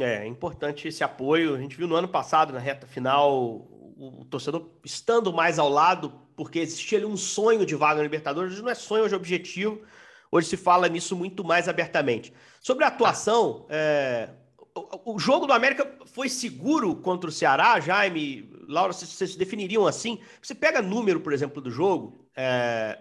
É, 0.00 0.24
é 0.24 0.26
importante 0.26 0.88
esse 0.88 1.04
apoio. 1.04 1.54
A 1.54 1.58
gente 1.58 1.76
viu 1.76 1.86
no 1.86 1.94
ano 1.94 2.08
passado, 2.08 2.54
na 2.54 2.58
reta 2.58 2.86
final, 2.86 3.30
o, 3.34 4.26
torcedor 4.30 4.70
estando 4.82 5.30
mais 5.30 5.58
ao 5.58 5.68
lado, 5.68 6.10
porque 6.34 6.58
existia 6.58 6.96
ali 6.96 7.06
um 7.06 7.18
sonho 7.18 7.66
de 7.66 7.74
vaga 7.74 7.98
no 7.98 8.02
Libertadores. 8.02 8.54
Hoje 8.54 8.62
não 8.62 8.70
é 8.70 8.74
sonho, 8.74 9.04
hoje 9.04 9.12
é 9.12 9.16
objetivo. 9.18 9.82
Hoje 10.30 10.48
se 10.48 10.56
fala 10.56 10.88
nisso 10.88 11.14
muito 11.14 11.44
mais 11.44 11.68
abertamente. 11.68 12.32
Sobre 12.62 12.84
a 12.84 12.88
atuação, 12.88 13.66
é, 13.68 14.30
o, 14.74 15.16
o, 15.16 15.18
jogo 15.18 15.46
do 15.46 15.52
América 15.52 15.98
foi 16.06 16.30
seguro 16.30 16.96
contra 16.96 17.28
o 17.28 17.32
Ceará, 17.32 17.78
Jaime, 17.78 18.50
Laura, 18.66 18.94
vocês, 18.94 19.10
vocês 19.10 19.36
definiriam 19.36 19.86
assim? 19.86 20.18
Você 20.40 20.54
pega 20.54 20.80
número, 20.80 21.20
por 21.20 21.34
exemplo, 21.34 21.60
do 21.60 21.70
jogo. 21.70 22.26
É, 22.34 22.98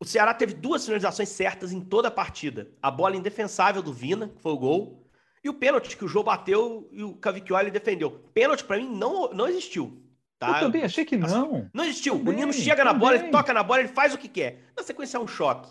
o 0.00 0.04
Ceará 0.04 0.32
teve 0.32 0.54
duas 0.54 0.84
finalizações 0.84 1.28
certas 1.28 1.72
em 1.72 1.80
toda 1.80 2.08
a 2.08 2.10
partida. 2.10 2.70
A 2.80 2.90
bola 2.90 3.16
indefensável 3.16 3.82
do 3.82 3.92
Vina, 3.92 4.28
que 4.28 4.40
foi 4.40 4.52
o 4.52 4.58
gol, 4.58 5.08
e 5.42 5.48
o 5.48 5.54
pênalti 5.54 5.96
que 5.96 6.04
o 6.04 6.08
João 6.08 6.24
bateu 6.24 6.88
e 6.92 7.02
o 7.02 7.14
Cavicchioli 7.14 7.70
defendeu. 7.70 8.10
Pênalti, 8.32 8.64
para 8.64 8.76
mim, 8.76 8.88
não, 8.88 9.30
não 9.32 9.48
existiu. 9.48 10.02
Tá? 10.38 10.58
Eu 10.58 10.66
também 10.66 10.84
achei 10.84 11.04
que 11.04 11.16
não. 11.16 11.68
Não 11.74 11.84
existiu. 11.84 12.16
Também, 12.16 12.34
o 12.34 12.36
Nino 12.36 12.52
chega 12.52 12.84
na 12.84 12.92
bola, 12.92 13.16
ele 13.16 13.30
toca 13.30 13.52
na 13.52 13.62
bola, 13.62 13.80
ele 13.80 13.88
faz 13.88 14.14
o 14.14 14.18
que 14.18 14.28
quer. 14.28 14.60
Na 14.76 14.84
sequência 14.84 15.16
é 15.16 15.20
um 15.20 15.26
choque. 15.26 15.68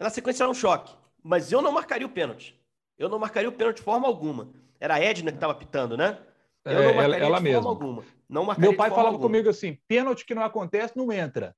Na 0.00 0.10
sequência 0.10 0.42
é 0.42 0.48
um 0.48 0.54
choque. 0.54 0.92
Mas 1.22 1.52
eu 1.52 1.62
não 1.62 1.70
marcaria 1.70 2.06
o 2.06 2.10
pênalti. 2.10 2.60
Eu 2.98 3.08
não 3.08 3.18
marcaria 3.18 3.48
o 3.48 3.52
pênalti 3.52 3.76
de 3.76 3.82
forma 3.82 4.08
alguma. 4.08 4.52
Era 4.80 4.94
a 4.94 5.00
Edna 5.00 5.30
que 5.30 5.36
estava 5.36 5.54
pitando, 5.54 5.96
né? 5.96 6.18
Eu 6.64 6.72
é, 6.72 6.74
não 6.74 6.94
marcaria 6.94 7.16
ela, 7.16 7.26
ela 7.26 7.38
de 7.38 7.44
mesma. 7.44 7.62
forma 7.62 7.70
alguma. 7.70 8.04
Não 8.28 8.44
marcaria 8.44 8.70
Meu 8.70 8.76
pai 8.76 8.90
falava 8.90 9.08
alguma. 9.08 9.28
comigo 9.28 9.48
assim: 9.48 9.78
pênalti 9.86 10.24
que 10.24 10.34
não 10.34 10.42
acontece, 10.42 10.96
não 10.96 11.12
entra. 11.12 11.54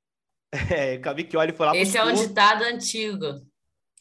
É, 0.70 0.96
o 0.96 1.00
Cavicchioli 1.00 1.52
foi 1.52 1.66
lá 1.66 1.76
Esse 1.76 1.98
buscou. 1.98 2.10
é 2.10 2.12
um 2.12 2.16
ditado 2.16 2.62
antigo. 2.62 3.26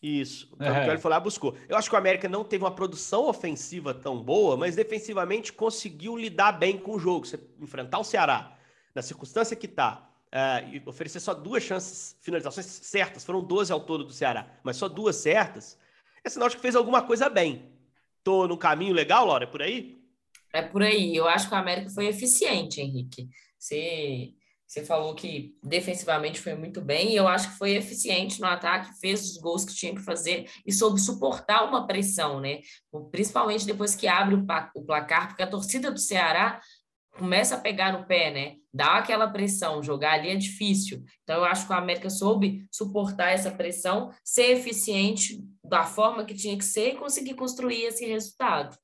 Isso, 0.02 0.50
o 0.52 0.58
Cavicchioli 0.58 0.98
é. 0.98 1.02
foi 1.02 1.12
lá 1.12 1.20
buscou. 1.20 1.58
Eu 1.68 1.78
acho 1.78 1.90
que 1.90 1.96
o 1.96 1.98
América 1.98 2.28
não 2.28 2.44
teve 2.44 2.64
uma 2.64 2.76
produção 2.76 3.28
ofensiva 3.28 3.94
tão 3.94 4.22
boa, 4.22 4.58
mas 4.58 4.76
defensivamente 4.76 5.54
conseguiu 5.54 6.18
lidar 6.18 6.52
bem 6.52 6.78
com 6.78 6.92
o 6.92 7.00
jogo. 7.00 7.26
Você 7.26 7.40
enfrentar 7.60 8.00
o 8.00 8.04
Ceará, 8.04 8.58
na 8.94 9.02
circunstância 9.02 9.56
que 9.56 9.66
está, 9.66 10.10
uh, 10.28 10.76
e 10.76 10.84
oferecer 10.86 11.22
só 11.22 11.34
duas 11.34 11.64
chances, 11.64 12.18
finalizações 12.22 12.66
certas, 12.66 13.24
foram 13.24 13.42
12 13.42 13.72
ao 13.72 13.80
todo 13.80 14.04
do 14.04 14.14
Ceará, 14.14 14.48
mas 14.62 14.76
só 14.76 14.90
duas 14.90 15.16
certas, 15.16 15.78
é 16.24 16.30
sinal 16.30 16.50
de 16.50 16.58
que 16.58 16.62
fez 16.62 16.76
alguma 16.76 17.02
coisa 17.02 17.30
bem. 17.30 17.72
Tô 18.24 18.48
no 18.48 18.58
caminho 18.58 18.94
legal, 18.94 19.26
Laura, 19.26 19.46
é 19.46 19.48
por 19.48 19.62
aí? 19.62 20.02
É 20.54 20.62
por 20.62 20.84
aí. 20.84 21.16
Eu 21.16 21.28
acho 21.28 21.48
que 21.48 21.56
o 21.56 21.58
América 21.58 21.90
foi 21.90 22.08
eficiente, 22.08 22.80
Henrique. 22.80 23.30
Você 23.58 24.34
você 24.74 24.84
falou 24.84 25.14
que 25.14 25.56
defensivamente 25.64 26.40
foi 26.40 26.56
muito 26.56 26.82
bem, 26.82 27.12
e 27.12 27.16
eu 27.16 27.28
acho 27.28 27.52
que 27.52 27.58
foi 27.60 27.76
eficiente 27.76 28.42
no 28.42 28.48
ataque, 28.48 29.00
fez 29.00 29.24
os 29.30 29.38
gols 29.38 29.64
que 29.64 29.76
tinha 29.76 29.94
que 29.94 30.02
fazer 30.02 30.50
e 30.66 30.74
soube 30.74 31.00
suportar 31.00 31.64
uma 31.64 31.86
pressão, 31.86 32.40
né? 32.40 32.60
Principalmente 33.12 33.68
depois 33.68 33.94
que 33.94 34.08
abre 34.08 34.34
o 34.34 34.84
placar, 34.84 35.28
porque 35.28 35.44
a 35.44 35.48
torcida 35.48 35.92
do 35.92 36.00
Ceará 36.00 36.60
começa 37.12 37.54
a 37.54 37.60
pegar 37.60 37.94
no 37.94 38.08
pé, 38.08 38.32
né? 38.32 38.56
Dá 38.74 38.98
aquela 38.98 39.28
pressão, 39.28 39.84
jogar 39.84 40.14
ali 40.14 40.30
é 40.30 40.36
difícil. 40.36 41.04
Então 41.22 41.38
eu 41.38 41.46
acho 41.46 41.68
que 41.68 41.72
o 41.72 41.76
América 41.76 42.10
soube 42.10 42.66
suportar 42.72 43.30
essa 43.30 43.52
pressão, 43.52 44.12
ser 44.24 44.54
eficiente 44.54 45.40
da 45.64 45.84
forma 45.84 46.26
que 46.26 46.34
tinha 46.34 46.58
que 46.58 46.66
ser 46.66 46.94
e 46.94 46.98
conseguir 46.98 47.36
construir 47.36 47.84
esse 47.84 48.08
resultado. 48.08 48.76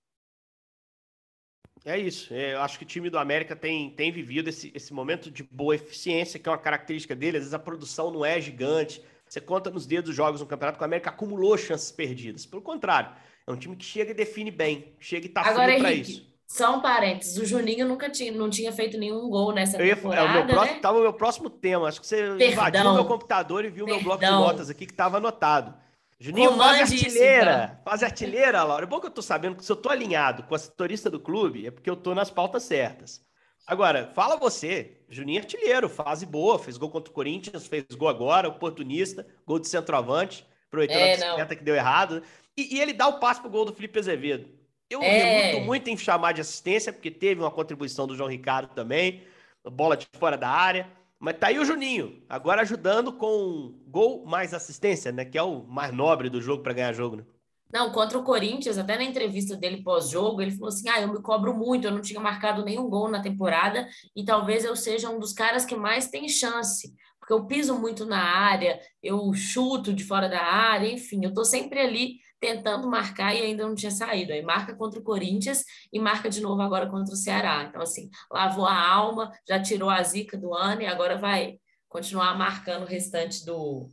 É 1.90 1.98
isso. 1.98 2.32
É, 2.32 2.54
eu 2.54 2.62
acho 2.62 2.78
que 2.78 2.84
o 2.84 2.88
time 2.88 3.10
do 3.10 3.18
América 3.18 3.56
tem, 3.56 3.90
tem 3.90 4.12
vivido 4.12 4.48
esse, 4.48 4.72
esse 4.76 4.94
momento 4.94 5.32
de 5.32 5.42
boa 5.42 5.74
eficiência, 5.74 6.40
que 6.40 6.48
é 6.48 6.52
uma 6.52 6.58
característica 6.58 7.16
dele. 7.16 7.38
Às 7.38 7.44
vezes 7.44 7.54
a 7.54 7.60
produção 7.60 8.12
não 8.12 8.24
é 8.24 8.40
gigante. 8.40 9.02
Você 9.28 9.42
conta 9.42 9.72
nos 9.72 9.88
dedos 9.88 10.12
os 10.12 10.16
jogos 10.16 10.40
no 10.40 10.46
campeonato 10.46 10.78
que 10.78 10.84
o 10.84 10.86
América 10.86 11.10
acumulou 11.10 11.58
chances 11.58 11.92
perdidas. 11.92 12.46
Pelo 12.46 12.62
contrário, 12.62 13.12
é 13.48 13.52
um 13.52 13.56
time 13.56 13.76
que 13.76 13.86
chega 13.86 14.12
e 14.12 14.14
define 14.14 14.52
bem, 14.52 14.94
chega 15.00 15.26
e 15.26 15.30
tá 15.30 15.42
Agora, 15.42 15.72
frio 15.72 15.80
para 15.80 15.94
isso. 15.94 16.30
Só 16.48 16.78
um 16.78 16.82
parênteses, 16.82 17.38
o 17.38 17.46
Juninho 17.46 17.88
nunca 17.88 18.10
tinha, 18.10 18.32
não 18.32 18.50
tinha 18.50 18.72
feito 18.72 18.98
nenhum 18.98 19.30
gol 19.30 19.52
nessa 19.52 19.78
eu 19.78 19.86
ia, 19.86 19.96
temporada, 19.96 20.28
é 20.28 20.32
o 20.32 20.34
meu 20.34 20.48
próximo, 20.48 20.76
né? 20.76 20.82
Tava 20.82 20.98
o 20.98 21.02
meu 21.02 21.14
próximo 21.14 21.50
tema, 21.50 21.88
acho 21.88 22.02
que 22.02 22.08
você 22.08 22.16
Perdão. 22.16 22.52
invadiu 22.52 22.94
meu 22.94 23.06
computador 23.06 23.66
e 23.66 23.70
viu 23.70 23.86
Perdão. 23.86 23.96
meu 23.96 24.04
bloco 24.04 24.26
de 24.26 24.32
notas 24.32 24.70
aqui 24.70 24.88
que 24.88 24.94
estava 24.94 25.18
anotado. 25.18 25.76
Juninho, 26.20 26.58
faz 26.58 26.92
artilheira. 26.92 27.72
Então. 27.72 27.84
Faz 27.86 28.04
artilheira, 28.04 28.64
Laura. 28.64 28.84
É 28.84 28.88
bom 28.88 29.00
que 29.00 29.08
eu 29.08 29.12
tô 29.12 29.22
sabendo 29.22 29.56
que 29.56 29.64
se 29.64 29.72
eu 29.72 29.76
tô 29.76 29.90
alinhado 29.90 30.44
com 30.44 30.54
a 30.54 30.60
setorista 30.60 31.10
do 31.10 31.20
clube, 31.20 31.66
é 31.66 31.72
porque 31.72 31.90
eu 31.90 31.96
tô 31.96 32.14
nas 32.14 32.30
pautas 32.30 32.64
certas. 32.64 33.22
Agora, 33.66 34.12
fala 34.14 34.36
você. 34.36 34.98
Juninho 35.08 35.38
é 35.38 35.42
artilheiro, 35.42 35.88
fase 35.88 36.26
boa, 36.26 36.60
fez 36.60 36.76
gol 36.76 36.90
contra 36.90 37.10
o 37.10 37.14
Corinthians, 37.14 37.68
fez 37.68 37.86
gol 37.96 38.10
agora, 38.10 38.50
oportunista, 38.50 39.26
gol 39.46 39.60
de 39.60 39.68
centroavante, 39.68 40.46
aproveitando 40.68 40.98
é, 40.98 41.14
a 41.14 41.16
bicicleta 41.16 41.56
que 41.56 41.64
deu 41.64 41.76
errado. 41.76 42.22
E, 42.58 42.76
e, 42.76 42.82
ele 42.82 42.92
dá 42.92 43.08
o 43.08 43.20
passe 43.20 43.40
pro 43.40 43.50
gol 43.50 43.64
do 43.64 43.74
Felipe 43.74 43.98
Azevedo. 43.98 44.50
Eu 44.90 45.02
é. 45.02 45.48
reluto 45.48 45.66
muito 45.66 45.90
em 45.90 45.96
chamar 45.96 46.34
de 46.34 46.42
assistência, 46.42 46.92
porque 46.92 47.10
teve 47.10 47.40
uma 47.40 47.52
contribuição 47.52 48.06
do 48.06 48.16
João 48.16 48.30
Ricardo 48.30 48.74
também, 48.74 49.24
bola 49.64 49.96
de 49.96 50.08
fora 50.18 50.36
da 50.36 50.50
área. 50.50 50.90
Mas 51.20 51.38
tá 51.38 51.48
aí 51.48 51.60
o 51.60 51.66
Juninho, 51.66 52.24
agora 52.30 52.62
ajudando 52.62 53.12
com 53.12 53.76
gol 53.86 54.26
mais 54.26 54.54
assistência, 54.54 55.12
né? 55.12 55.26
Que 55.26 55.38
é 55.38 55.44
o 55.44 55.64
mais 55.64 55.94
nobre 55.94 56.30
do 56.30 56.42
jogo 56.42 56.64
para 56.64 56.74
ganhar 56.74 56.94
jogo, 56.94 57.18
né? 57.18 57.26
Não, 57.72 57.92
contra 57.92 58.18
o 58.18 58.24
Corinthians, 58.24 58.78
até 58.80 58.98
na 58.98 59.04
entrevista 59.04 59.56
dele 59.56 59.84
pós-jogo, 59.84 60.42
ele 60.42 60.52
falou 60.52 60.70
assim: 60.70 60.88
ah, 60.90 61.02
eu 61.02 61.12
me 61.12 61.22
cobro 61.22 61.54
muito, 61.54 61.86
eu 61.86 61.92
não 61.92 62.02
tinha 62.02 62.20
marcado 62.20 62.64
nenhum 62.64 62.90
gol 62.90 63.10
na 63.10 63.22
temporada 63.22 63.88
e 64.16 64.24
talvez 64.24 64.64
eu 64.64 64.76
seja 64.76 65.10
um 65.10 65.20
dos 65.20 65.34
caras 65.34 65.66
que 65.66 65.76
mais 65.76 66.08
tem 66.08 66.28
chance, 66.28 66.96
porque 67.20 67.34
eu 67.34 67.46
piso 67.46 67.78
muito 67.78 68.06
na 68.06 68.24
área, 68.24 68.80
eu 69.04 69.32
chuto 69.34 69.94
de 69.94 70.04
fora 70.06 70.28
da 70.28 70.42
área, 70.42 70.92
enfim, 70.92 71.24
eu 71.24 71.34
tô 71.34 71.44
sempre 71.44 71.80
ali 71.80 72.16
tentando 72.40 72.90
marcar 72.90 73.36
e 73.36 73.42
ainda 73.42 73.68
não 73.68 73.76
tinha 73.76 73.92
saído. 73.92 74.32
Aí 74.32 74.42
marca 74.42 74.76
contra 74.76 75.00
o 75.00 75.04
Corinthians 75.04 75.64
e 75.92 76.00
marca 76.00 76.30
de 76.30 76.42
novo 76.42 76.62
agora 76.62 76.90
contra 76.90 77.14
o 77.14 77.18
Ceará. 77.18 77.64
Então, 77.64 77.82
assim, 77.82 78.10
lavou 78.32 78.66
a 78.66 78.88
alma, 78.88 79.32
já 79.48 79.62
tirou 79.62 79.90
a 79.90 80.02
zica 80.04 80.38
do 80.38 80.54
ano 80.54 80.82
e 80.82 80.86
agora 80.86 81.18
vai 81.18 81.60
continuar 81.88 82.38
marcando 82.38 82.84
o 82.84 82.88
restante 82.88 83.46
do, 83.46 83.90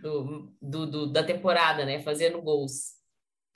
do, 0.00 0.52
do, 0.60 0.86
do 0.86 1.06
da 1.12 1.24
temporada, 1.24 1.84
né? 1.84 2.00
Fazendo 2.00 2.40
gols. 2.40 2.98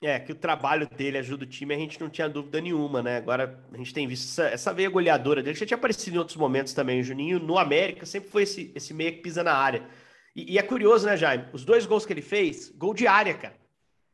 É, 0.01 0.19
que 0.19 0.33
o 0.33 0.35
trabalho 0.35 0.85
dele 0.89 1.17
ajuda 1.17 1.45
o 1.45 1.47
time, 1.47 1.73
a 1.73 1.77
gente 1.77 1.97
não 2.01 2.09
tinha 2.09 2.27
dúvida 2.27 2.59
nenhuma, 2.59 3.01
né? 3.01 3.15
Agora 3.15 3.63
a 3.71 3.77
gente 3.77 3.93
tem 3.93 4.05
visto 4.05 4.25
essa, 4.25 4.49
essa 4.49 4.73
veia 4.73 4.89
goleadora 4.89 5.41
dele, 5.41 5.55
já 5.55 5.65
tinha 5.65 5.77
aparecido 5.77 6.17
em 6.17 6.19
outros 6.19 6.35
momentos 6.35 6.73
também. 6.73 6.99
O 6.99 7.03
Juninho, 7.03 7.39
no 7.39 7.57
América, 7.57 8.05
sempre 8.05 8.29
foi 8.29 8.43
esse, 8.43 8.73
esse 8.75 8.93
meia 8.93 9.13
que 9.13 9.21
pisa 9.21 9.41
na 9.43 9.53
área. 9.53 9.87
E, 10.35 10.55
e, 10.55 10.57
é 10.57 10.61
curioso, 10.61 11.05
né, 11.05 11.15
Jaime? 11.15 11.45
Os 11.53 11.63
dois 11.63 11.85
gols 11.85 12.05
que 12.05 12.11
ele 12.11 12.21
fez, 12.21 12.69
gol 12.71 12.93
de 12.93 13.07
área, 13.07 13.33
cara. 13.33 13.62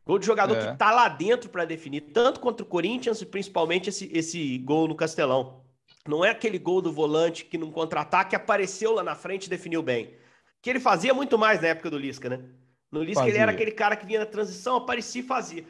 Gol 0.10 0.18
de 0.18 0.26
jogador 0.26 0.58
é. 0.58 0.72
que 0.72 0.76
tá 0.76 0.90
lá 0.90 1.08
dentro 1.08 1.52
para 1.52 1.66
definir, 1.66 2.02
tanto 2.02 2.40
contra 2.40 2.66
o 2.66 2.68
Corinthians 2.68 3.22
e 3.22 3.28
principalmente 3.28 3.90
esse, 3.90 4.10
esse 4.12 4.58
gol 4.58 4.88
no 4.88 4.96
Castelão. 4.96 5.62
Não 6.08 6.26
é 6.26 6.32
aquele 6.32 6.58
gol 6.58 6.82
do 6.82 6.92
volante 6.92 7.46
que 7.46 7.60
num 7.60 7.72
contra-ataque 7.72 8.36
apareceu 8.36 8.92
lá 8.92 9.04
na 9.04 9.14
frente 9.14 9.46
e 9.46 9.50
definiu 9.52 9.84
bem. 9.84 10.16
Que 10.64 10.72
ele 10.72 10.80
fazia 10.80 11.14
muito 11.14 11.38
mais 11.38 11.62
na 11.62 11.68
época 11.68 11.92
do 11.92 11.98
Lisca, 12.00 12.28
né? 12.28 12.44
No 12.92 13.04
Lisca 13.04 13.20
fazia. 13.20 13.36
ele 13.36 13.40
era 13.40 13.52
aquele 13.52 13.70
cara 13.70 13.96
que 13.96 14.08
vinha 14.08 14.22
na 14.22 14.26
transição, 14.26 14.78
aparecia 14.78 15.22
e 15.22 15.26
fazia. 15.26 15.64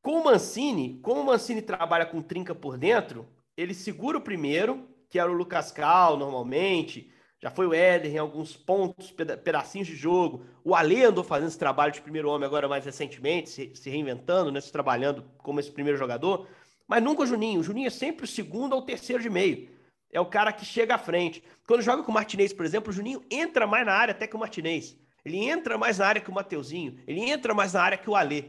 Com 0.00 0.20
o 0.20 0.24
Mancini, 0.26 1.00
como 1.02 1.20
o 1.20 1.26
Mancini 1.26 1.60
trabalha 1.60 2.06
com 2.06 2.22
trinca 2.22 2.54
por 2.54 2.78
dentro, 2.78 3.26
ele 3.56 3.74
segura 3.74 4.16
o 4.16 4.20
primeiro, 4.20 4.88
que 5.10 5.18
era 5.18 5.28
o 5.28 5.34
Lucas 5.34 5.72
Cal, 5.72 6.16
normalmente. 6.16 7.10
Já 7.42 7.50
foi 7.50 7.66
o 7.66 7.74
Éder 7.74 8.14
em 8.14 8.18
alguns 8.18 8.56
pontos, 8.56 9.10
pedacinhos 9.10 9.88
de 9.88 9.96
jogo. 9.96 10.46
O 10.62 10.76
Ale 10.76 11.04
andou 11.04 11.24
fazendo 11.24 11.48
esse 11.48 11.58
trabalho 11.58 11.92
de 11.92 12.00
primeiro 12.00 12.30
homem 12.30 12.46
agora 12.46 12.68
mais 12.68 12.84
recentemente, 12.84 13.50
se, 13.50 13.72
se 13.74 13.90
reinventando, 13.90 14.52
né, 14.52 14.60
se 14.60 14.70
trabalhando 14.70 15.24
como 15.38 15.58
esse 15.58 15.70
primeiro 15.70 15.98
jogador. 15.98 16.46
Mas 16.86 17.02
nunca 17.02 17.22
o 17.22 17.26
Juninho. 17.26 17.58
O 17.58 17.64
Juninho 17.64 17.88
é 17.88 17.90
sempre 17.90 18.24
o 18.24 18.28
segundo 18.28 18.74
ou 18.74 18.82
terceiro 18.82 19.20
de 19.20 19.28
meio. 19.28 19.68
É 20.12 20.20
o 20.20 20.26
cara 20.26 20.52
que 20.52 20.64
chega 20.64 20.94
à 20.94 20.98
frente. 20.98 21.42
Quando 21.66 21.82
joga 21.82 22.04
com 22.04 22.12
o 22.12 22.14
Martinez, 22.14 22.52
por 22.52 22.64
exemplo, 22.64 22.90
o 22.90 22.92
Juninho 22.92 23.24
entra 23.28 23.66
mais 23.66 23.84
na 23.84 23.92
área 23.92 24.12
até 24.12 24.28
que 24.28 24.36
o 24.36 24.38
Martinez. 24.38 24.96
Ele 25.24 25.38
entra 25.38 25.76
mais 25.76 25.98
na 25.98 26.06
área 26.06 26.20
que 26.20 26.30
o 26.30 26.34
Mateuzinho. 26.34 27.00
Ele 27.08 27.28
entra 27.28 27.52
mais 27.54 27.72
na 27.72 27.82
área 27.82 27.98
que 27.98 28.08
o 28.08 28.14
Alê 28.14 28.44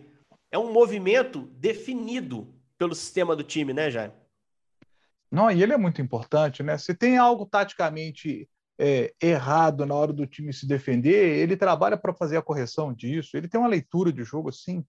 é 0.51 0.57
um 0.59 0.71
movimento 0.71 1.49
definido 1.53 2.53
pelo 2.77 2.93
sistema 2.93 3.35
do 3.35 3.43
time, 3.43 3.73
né, 3.73 3.89
Jair? 3.89 4.11
Não, 5.31 5.49
e 5.49 5.63
ele 5.63 5.73
é 5.73 5.77
muito 5.77 5.99
importante, 5.99 6.61
né? 6.61 6.77
Se 6.77 6.93
tem 6.93 7.17
algo 7.17 7.43
taticamente 7.43 8.47
é, 8.79 9.13
errado 9.21 9.85
na 9.85 9.95
hora 9.95 10.11
do 10.11 10.25
time 10.25 10.53
se 10.53 10.67
defender, 10.67 11.37
ele 11.39 11.55
trabalha 11.55 11.97
para 11.97 12.13
fazer 12.13 12.37
a 12.37 12.41
correção 12.41 12.93
disso. 12.93 13.37
Ele 13.37 13.47
tem 13.47 13.59
uma 13.59 13.69
leitura 13.69 14.11
de 14.11 14.23
jogo 14.23 14.49
assim 14.49 14.83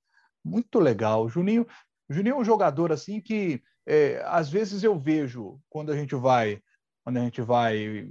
muito 0.44 0.78
legal. 0.78 1.24
O 1.24 1.28
Juninho, 1.28 1.66
o 2.08 2.12
Juninho 2.12 2.36
é 2.36 2.38
um 2.38 2.44
jogador 2.44 2.92
assim 2.92 3.20
que 3.20 3.62
é, 3.86 4.22
às 4.26 4.48
vezes 4.48 4.82
eu 4.82 4.98
vejo 4.98 5.60
quando 5.68 5.92
a 5.92 5.96
gente 5.96 6.14
vai 6.14 6.60
quando 7.04 7.18
a 7.18 7.20
gente 7.20 7.42
vai. 7.42 8.08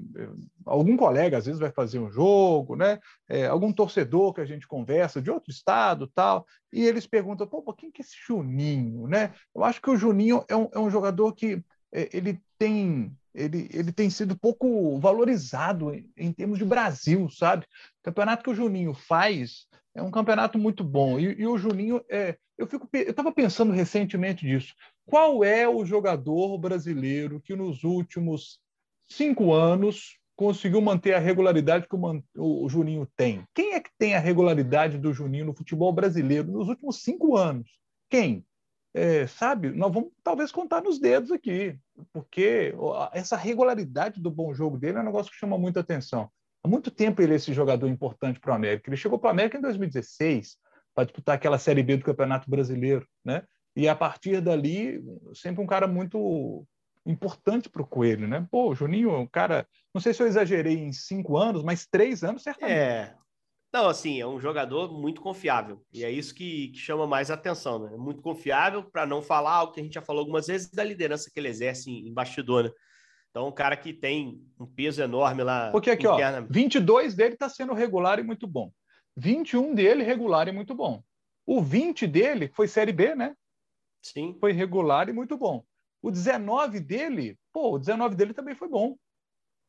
Algum 0.63 0.95
colega 0.95 1.38
às 1.38 1.47
vezes 1.47 1.59
vai 1.59 1.71
fazer 1.71 1.97
um 1.97 2.12
jogo, 2.12 2.75
né? 2.75 2.99
É, 3.27 3.47
algum 3.47 3.73
torcedor 3.73 4.33
que 4.33 4.41
a 4.41 4.45
gente 4.45 4.67
conversa 4.67 5.19
de 5.19 5.31
outro 5.31 5.51
estado 5.51 6.07
tal, 6.13 6.45
e 6.71 6.86
eles 6.86 7.07
perguntam: 7.07 7.47
pô, 7.47 7.73
quem 7.73 7.91
que 7.91 8.03
é 8.03 8.05
esse 8.05 8.15
Juninho, 8.27 9.07
né? 9.07 9.33
Eu 9.53 9.63
acho 9.63 9.81
que 9.81 9.89
o 9.89 9.97
Juninho 9.97 10.45
é 10.47 10.55
um, 10.55 10.69
é 10.71 10.79
um 10.79 10.91
jogador 10.91 11.33
que 11.33 11.63
é, 11.91 12.07
ele 12.15 12.39
tem. 12.59 13.12
Ele, 13.34 13.69
ele 13.74 13.91
tem 13.91 14.10
sido 14.10 14.38
pouco 14.38 15.00
valorizado 15.00 15.93
em, 15.93 16.10
em 16.15 16.32
termos 16.32 16.60
de 16.60 16.65
Brasil, 16.65 17.30
sabe? 17.30 17.65
O 17.65 18.04
campeonato 18.04 18.43
que 18.43 18.50
o 18.50 18.56
Juninho 18.56 18.93
faz 18.93 19.67
é 19.96 20.02
um 20.02 20.12
campeonato 20.12 20.58
muito 20.58 20.84
bom. 20.84 21.19
E, 21.19 21.41
e 21.41 21.48
o 21.48 21.58
Juninho, 21.58 22.04
é, 22.10 22.38
eu 22.58 22.67
eu 22.72 23.10
estava 23.10 23.32
pensando 23.32 23.74
recentemente 23.74 24.46
disso. 24.46 24.74
Qual 25.06 25.43
é 25.43 25.67
o 25.67 25.86
jogador 25.86 26.58
brasileiro 26.58 27.41
que 27.41 27.56
nos 27.56 27.84
últimos 27.84 28.60
cinco 29.08 29.54
anos 29.54 30.17
conseguiu 30.36 30.82
manter 30.82 31.13
a 31.13 31.19
regularidade 31.19 31.88
que 31.88 31.96
o, 31.96 32.65
o, 32.65 32.69
Juninho 32.69 33.08
tem. 33.15 33.43
Quem 33.54 33.74
é 33.74 33.80
que 33.80 33.91
tem 33.98 34.15
a 34.15 34.19
regularidade 34.19 34.98
do 34.98 35.13
Juninho 35.13 35.46
no 35.46 35.56
futebol 35.56 35.93
brasileiro 35.93 36.52
nos 36.52 36.67
últimos 36.67 37.02
cinco 37.04 37.38
anos? 37.38 37.69
Quem? 38.10 38.46
É, 38.93 39.25
sabe, 39.25 39.71
nós 39.71 39.91
vamos 39.91 40.12
talvez 40.23 40.51
contar 40.51 40.82
nos 40.82 40.99
dedos 40.99 41.32
aqui, 41.32 41.77
porque 42.12 42.75
essa 43.12 43.36
regularidade 43.36 44.21
do 44.21 44.29
bom 44.29 44.53
jogo 44.53 44.77
dele 44.77 44.99
é 44.99 45.01
um 45.01 45.06
negócio 45.06 45.32
que 45.32 45.38
chama 45.38 45.58
muita 45.58 45.79
atenção. 45.79 46.29
Há 46.63 46.67
muito 46.67 46.91
tempo 46.91 47.21
ele 47.21 47.34
é 47.34 47.36
esse 47.36 47.53
jogador 47.53 47.88
importante 47.88 48.39
para 48.39 48.51
o 48.51 48.56
América. 48.56 48.89
Ele 48.89 48.95
chegou 48.95 49.17
para 49.17 49.29
o 49.29 49.32
América 49.32 49.58
em 49.58 49.62
2016 49.62 50.58
para 50.93 51.06
disputar 51.06 51.36
aquela 51.36 51.58
Série 51.58 51.82
B 51.82 51.97
do 51.97 52.06
Campeonato 52.06 52.49
Brasileiro, 52.49 53.08
né? 53.25 53.43
E 53.75 53.89
a 53.89 53.95
partir 53.95 54.39
dali, 54.39 55.03
sempre 55.34 55.62
um 55.62 55.67
cara 55.67 55.88
muito 55.88 56.65
importante 57.06 57.67
para 57.67 57.82
o 57.82 57.88
Coelho, 57.88 58.27
né? 58.27 58.47
Pô, 58.49 58.73
Juninho, 58.75 59.27
cara, 59.29 59.67
não 59.93 59.99
sei 59.99 60.13
se 60.13 60.21
eu 60.21 60.27
exagerei 60.27 60.77
em 60.77 60.93
cinco 60.93 61.36
anos, 61.38 61.63
mas 61.63 61.88
três 61.88 62.23
anos 62.23 62.43
certamente. 62.43 62.77
É. 62.77 63.15
Não, 63.73 63.88
assim, 63.88 64.21
é 64.21 64.27
um 64.27 64.39
jogador 64.39 64.93
muito 64.93 65.19
confiável. 65.19 65.83
E 65.91 66.03
é 66.03 66.12
isso 66.12 66.36
que, 66.36 66.67
que 66.67 66.77
chama 66.77 67.07
mais 67.07 67.31
atenção, 67.31 67.79
né? 67.79 67.97
Muito 67.97 68.21
confiável, 68.21 68.83
para 68.83 69.03
não 69.03 69.19
falar 69.19 69.53
algo 69.53 69.73
que 69.73 69.79
a 69.79 69.83
gente 69.83 69.95
já 69.95 70.01
falou 70.01 70.19
algumas 70.19 70.45
vezes, 70.45 70.69
da 70.69 70.83
liderança 70.83 71.31
que 71.33 71.39
ele 71.39 71.47
exerce 71.47 71.89
em, 71.89 72.07
em 72.07 72.13
bastidor, 72.13 72.65
né? 72.65 72.71
Então, 73.31 73.47
um 73.47 73.51
cara 73.51 73.75
que 73.75 73.91
tem 73.91 74.39
um 74.59 74.67
peso 74.67 75.01
enorme 75.01 75.41
lá. 75.41 75.71
Porque 75.71 75.89
aqui, 75.89 76.05
ó, 76.05 76.15
22 76.47 77.15
dele 77.15 77.33
está 77.33 77.49
sendo 77.49 77.73
regular 77.73 78.19
e 78.19 78.23
muito 78.23 78.45
bom. 78.45 78.71
21 79.17 79.73
dele, 79.73 80.03
regular 80.03 80.47
e 80.47 80.51
muito 80.51 80.75
bom. 80.75 81.03
O 81.43 81.59
20 81.59 82.05
dele 82.05 82.51
foi 82.53 82.67
Série 82.67 82.93
B, 82.93 83.15
né? 83.15 83.36
Sim. 84.03 84.38
Foi 84.39 84.51
regular 84.51 85.09
e 85.09 85.13
muito 85.13 85.36
bom. 85.36 85.65
O 85.99 86.12
19 86.12 86.79
dele, 86.79 87.39
pô, 87.51 87.71
o 87.71 87.79
19 87.79 88.15
dele 88.15 88.36
também 88.36 88.53
foi 88.53 88.69
bom. 88.69 88.95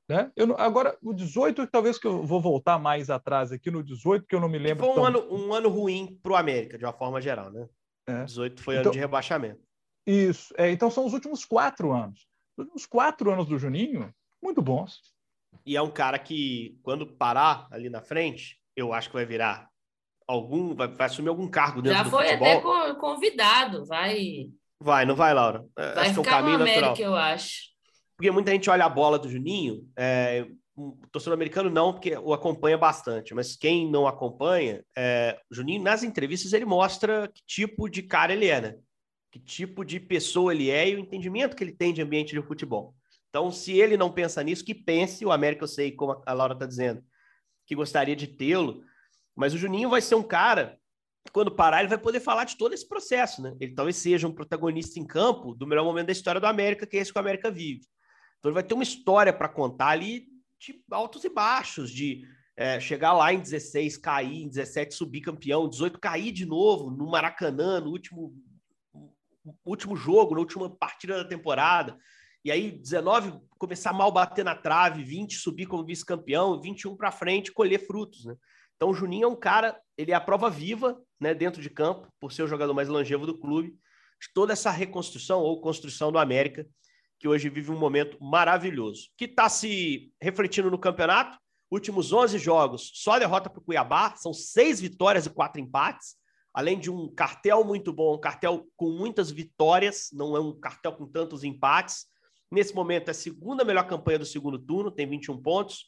Né? 0.08 0.30
Eu, 0.36 0.54
agora, 0.58 0.96
o 1.02 1.14
18, 1.14 1.66
talvez 1.66 1.98
que 1.98 2.06
eu 2.06 2.22
vou 2.22 2.40
voltar 2.40 2.78
mais 2.78 3.08
atrás 3.08 3.50
aqui 3.50 3.70
no 3.70 3.82
18, 3.82 4.26
que 4.26 4.34
eu 4.34 4.40
não 4.40 4.48
me 4.48 4.58
lembro. 4.58 4.84
foi 4.84 4.92
um, 4.92 4.94
tão... 4.94 5.04
ano, 5.06 5.34
um 5.34 5.54
ano 5.54 5.68
ruim 5.68 6.18
para 6.22 6.32
o 6.32 6.36
América, 6.36 6.76
de 6.76 6.84
uma 6.84 6.92
forma 6.92 7.20
geral, 7.20 7.50
né? 7.50 7.66
É. 8.06 8.24
18 8.24 8.62
foi 8.62 8.74
então, 8.74 8.84
ano 8.84 8.92
de 8.92 8.98
rebaixamento. 8.98 9.60
Isso. 10.06 10.52
É, 10.58 10.70
então 10.70 10.90
são 10.90 11.06
os 11.06 11.14
últimos 11.14 11.44
quatro 11.44 11.92
anos. 11.92 12.26
Os 12.56 12.64
últimos 12.64 12.86
quatro 12.86 13.30
anos 13.30 13.46
do 13.46 13.58
Juninho, 13.58 14.14
muito 14.42 14.60
bons. 14.60 15.00
E 15.64 15.76
é 15.76 15.80
um 15.80 15.90
cara 15.90 16.18
que, 16.18 16.78
quando 16.82 17.06
parar 17.06 17.66
ali 17.70 17.88
na 17.88 18.02
frente, 18.02 18.60
eu 18.76 18.92
acho 18.92 19.08
que 19.08 19.14
vai 19.14 19.24
virar 19.24 19.70
algum, 20.26 20.74
vai, 20.74 20.88
vai 20.88 21.06
assumir 21.06 21.28
algum 21.30 21.48
cargo 21.48 21.80
dentro 21.80 21.96
Já 21.96 22.04
do 22.04 22.10
futebol. 22.10 22.46
Já 22.46 22.60
foi 22.60 22.80
até 22.90 22.94
convidado, 23.00 23.86
vai 23.86 24.50
Vai, 24.84 25.06
não 25.06 25.14
vai, 25.14 25.32
Laura? 25.32 25.64
É, 25.78 25.94
vai 25.94 26.04
acho 26.08 26.14
ficar 26.14 26.22
que 26.22 26.28
é 26.28 26.32
um 26.32 26.36
caminho 26.36 26.58
no 26.58 26.64
América, 26.64 26.88
natural. 26.88 27.10
eu 27.10 27.16
acho. 27.16 27.73
Porque 28.16 28.30
muita 28.30 28.52
gente 28.52 28.70
olha 28.70 28.84
a 28.84 28.88
bola 28.88 29.18
do 29.18 29.28
Juninho, 29.28 29.88
é, 29.96 30.46
o 30.76 30.96
torcedor 31.10 31.34
americano 31.34 31.70
não, 31.70 31.92
porque 31.92 32.16
o 32.16 32.32
acompanha 32.32 32.76
bastante, 32.76 33.34
mas 33.34 33.56
quem 33.56 33.90
não 33.90 34.06
acompanha, 34.06 34.84
é, 34.96 35.40
o 35.50 35.54
Juninho, 35.54 35.82
nas 35.82 36.02
entrevistas, 36.02 36.52
ele 36.52 36.64
mostra 36.64 37.28
que 37.32 37.42
tipo 37.46 37.88
de 37.88 38.02
cara 38.02 38.32
ele 38.32 38.46
é, 38.46 38.60
né? 38.60 38.76
Que 39.30 39.38
tipo 39.38 39.84
de 39.84 40.00
pessoa 40.00 40.52
ele 40.52 40.70
é 40.70 40.88
e 40.88 40.96
o 40.96 40.98
entendimento 40.98 41.56
que 41.56 41.62
ele 41.62 41.72
tem 41.72 41.92
de 41.92 42.02
ambiente 42.02 42.34
de 42.34 42.42
futebol. 42.42 42.94
Então, 43.28 43.50
se 43.50 43.72
ele 43.72 43.96
não 43.96 44.12
pensa 44.12 44.42
nisso, 44.42 44.64
que 44.64 44.74
pense, 44.74 45.24
o 45.24 45.32
América 45.32 45.64
eu 45.64 45.68
sei, 45.68 45.92
como 45.92 46.22
a 46.24 46.32
Laura 46.32 46.54
está 46.54 46.66
dizendo, 46.66 47.02
que 47.66 47.74
gostaria 47.74 48.14
de 48.14 48.28
tê-lo, 48.28 48.82
mas 49.34 49.52
o 49.54 49.58
Juninho 49.58 49.90
vai 49.90 50.00
ser 50.00 50.14
um 50.14 50.22
cara 50.22 50.78
quando 51.32 51.50
parar, 51.50 51.80
ele 51.80 51.88
vai 51.88 51.98
poder 51.98 52.20
falar 52.20 52.44
de 52.44 52.56
todo 52.56 52.74
esse 52.74 52.86
processo, 52.86 53.42
né? 53.42 53.56
Ele 53.58 53.74
talvez 53.74 53.96
seja 53.96 54.28
um 54.28 54.32
protagonista 54.32 55.00
em 55.00 55.06
campo 55.06 55.54
do 55.54 55.66
melhor 55.66 55.84
momento 55.84 56.06
da 56.06 56.12
história 56.12 56.40
do 56.40 56.46
América, 56.46 56.86
que 56.86 56.96
é 56.96 57.00
esse 57.00 57.12
que 57.12 57.18
o 57.18 57.20
América 57.20 57.50
vive. 57.50 57.86
Então 58.44 58.50
ele 58.50 58.56
vai 58.56 58.62
ter 58.62 58.74
uma 58.74 58.82
história 58.82 59.32
para 59.32 59.48
contar 59.48 59.86
ali 59.86 60.28
de 60.60 60.78
altos 60.90 61.24
e 61.24 61.30
baixos, 61.30 61.90
de 61.90 62.28
é, 62.54 62.78
chegar 62.78 63.14
lá 63.14 63.32
em 63.32 63.40
16, 63.40 63.96
cair, 63.96 64.42
em 64.42 64.48
17 64.50 64.94
subir 64.94 65.22
campeão, 65.22 65.66
18 65.66 65.98
cair 65.98 66.30
de 66.30 66.44
novo 66.44 66.90
no 66.90 67.10
Maracanã, 67.10 67.80
no 67.80 67.88
último, 67.88 68.34
último 69.64 69.96
jogo, 69.96 70.34
na 70.34 70.40
última 70.40 70.68
partida 70.68 71.16
da 71.16 71.24
temporada. 71.26 71.96
E 72.44 72.50
aí, 72.50 72.70
19, 72.70 73.32
começar 73.56 73.94
mal 73.94 74.12
bater 74.12 74.44
na 74.44 74.54
trave, 74.54 75.02
20 75.02 75.36
subir 75.36 75.64
como 75.64 75.82
vice-campeão, 75.82 76.60
21 76.60 76.98
para 76.98 77.10
frente, 77.10 77.50
colher 77.50 77.86
frutos, 77.86 78.26
né? 78.26 78.36
Então, 78.76 78.90
o 78.90 78.94
Juninho 78.94 79.24
é 79.24 79.28
um 79.28 79.36
cara, 79.36 79.80
ele 79.96 80.12
é 80.12 80.14
a 80.14 80.20
prova 80.20 80.50
viva, 80.50 81.00
né, 81.18 81.32
dentro 81.32 81.62
de 81.62 81.70
campo, 81.70 82.12
por 82.20 82.30
ser 82.30 82.42
o 82.42 82.48
jogador 82.48 82.74
mais 82.74 82.90
longevo 82.90 83.24
do 83.24 83.38
clube, 83.38 83.70
de 84.20 84.28
toda 84.34 84.52
essa 84.52 84.70
reconstrução 84.70 85.40
ou 85.40 85.62
construção 85.62 86.12
do 86.12 86.18
América, 86.18 86.68
que 87.24 87.28
hoje 87.28 87.48
vive 87.48 87.70
um 87.70 87.78
momento 87.78 88.22
maravilhoso, 88.22 89.08
que 89.16 89.24
está 89.24 89.48
se 89.48 90.12
refletindo 90.20 90.70
no 90.70 90.78
campeonato. 90.78 91.38
Últimos 91.70 92.12
11 92.12 92.38
jogos, 92.38 92.90
só 92.92 93.18
derrota 93.18 93.48
para 93.48 93.60
o 93.60 93.64
Cuiabá, 93.64 94.14
são 94.14 94.34
seis 94.34 94.78
vitórias 94.78 95.24
e 95.24 95.30
quatro 95.30 95.58
empates. 95.58 96.16
além 96.52 96.78
de 96.78 96.90
um 96.90 97.08
cartel 97.08 97.64
muito 97.64 97.94
bom, 97.94 98.14
um 98.14 98.20
cartel 98.20 98.66
com 98.76 98.90
muitas 98.90 99.30
vitórias, 99.30 100.10
não 100.12 100.36
é 100.36 100.40
um 100.40 100.52
cartel 100.52 100.92
com 100.92 101.06
tantos 101.06 101.42
empates. 101.42 102.04
Nesse 102.52 102.74
momento 102.74 103.08
é 103.08 103.12
a 103.12 103.14
segunda 103.14 103.64
melhor 103.64 103.86
campanha 103.86 104.18
do 104.18 104.26
segundo 104.26 104.58
turno, 104.58 104.90
tem 104.90 105.06
21 105.06 105.40
pontos. 105.40 105.86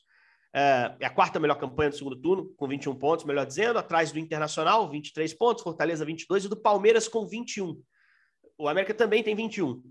É, 0.54 0.96
é 1.00 1.06
a 1.06 1.10
quarta 1.10 1.38
melhor 1.38 1.56
campanha 1.56 1.90
do 1.90 1.96
segundo 1.96 2.16
turno, 2.16 2.50
com 2.56 2.66
21 2.66 2.94
pontos, 2.94 3.26
melhor 3.26 3.44
dizendo, 3.44 3.78
atrás 3.78 4.10
do 4.10 4.18
Internacional, 4.18 4.88
23 4.88 5.34
pontos, 5.34 5.62
Fortaleza 5.62 6.02
22 6.02 6.46
e 6.46 6.48
do 6.48 6.56
Palmeiras 6.56 7.06
com 7.06 7.26
21. 7.26 7.78
O 8.56 8.66
América 8.66 8.94
também 8.94 9.22
tem 9.22 9.36
21. 9.36 9.82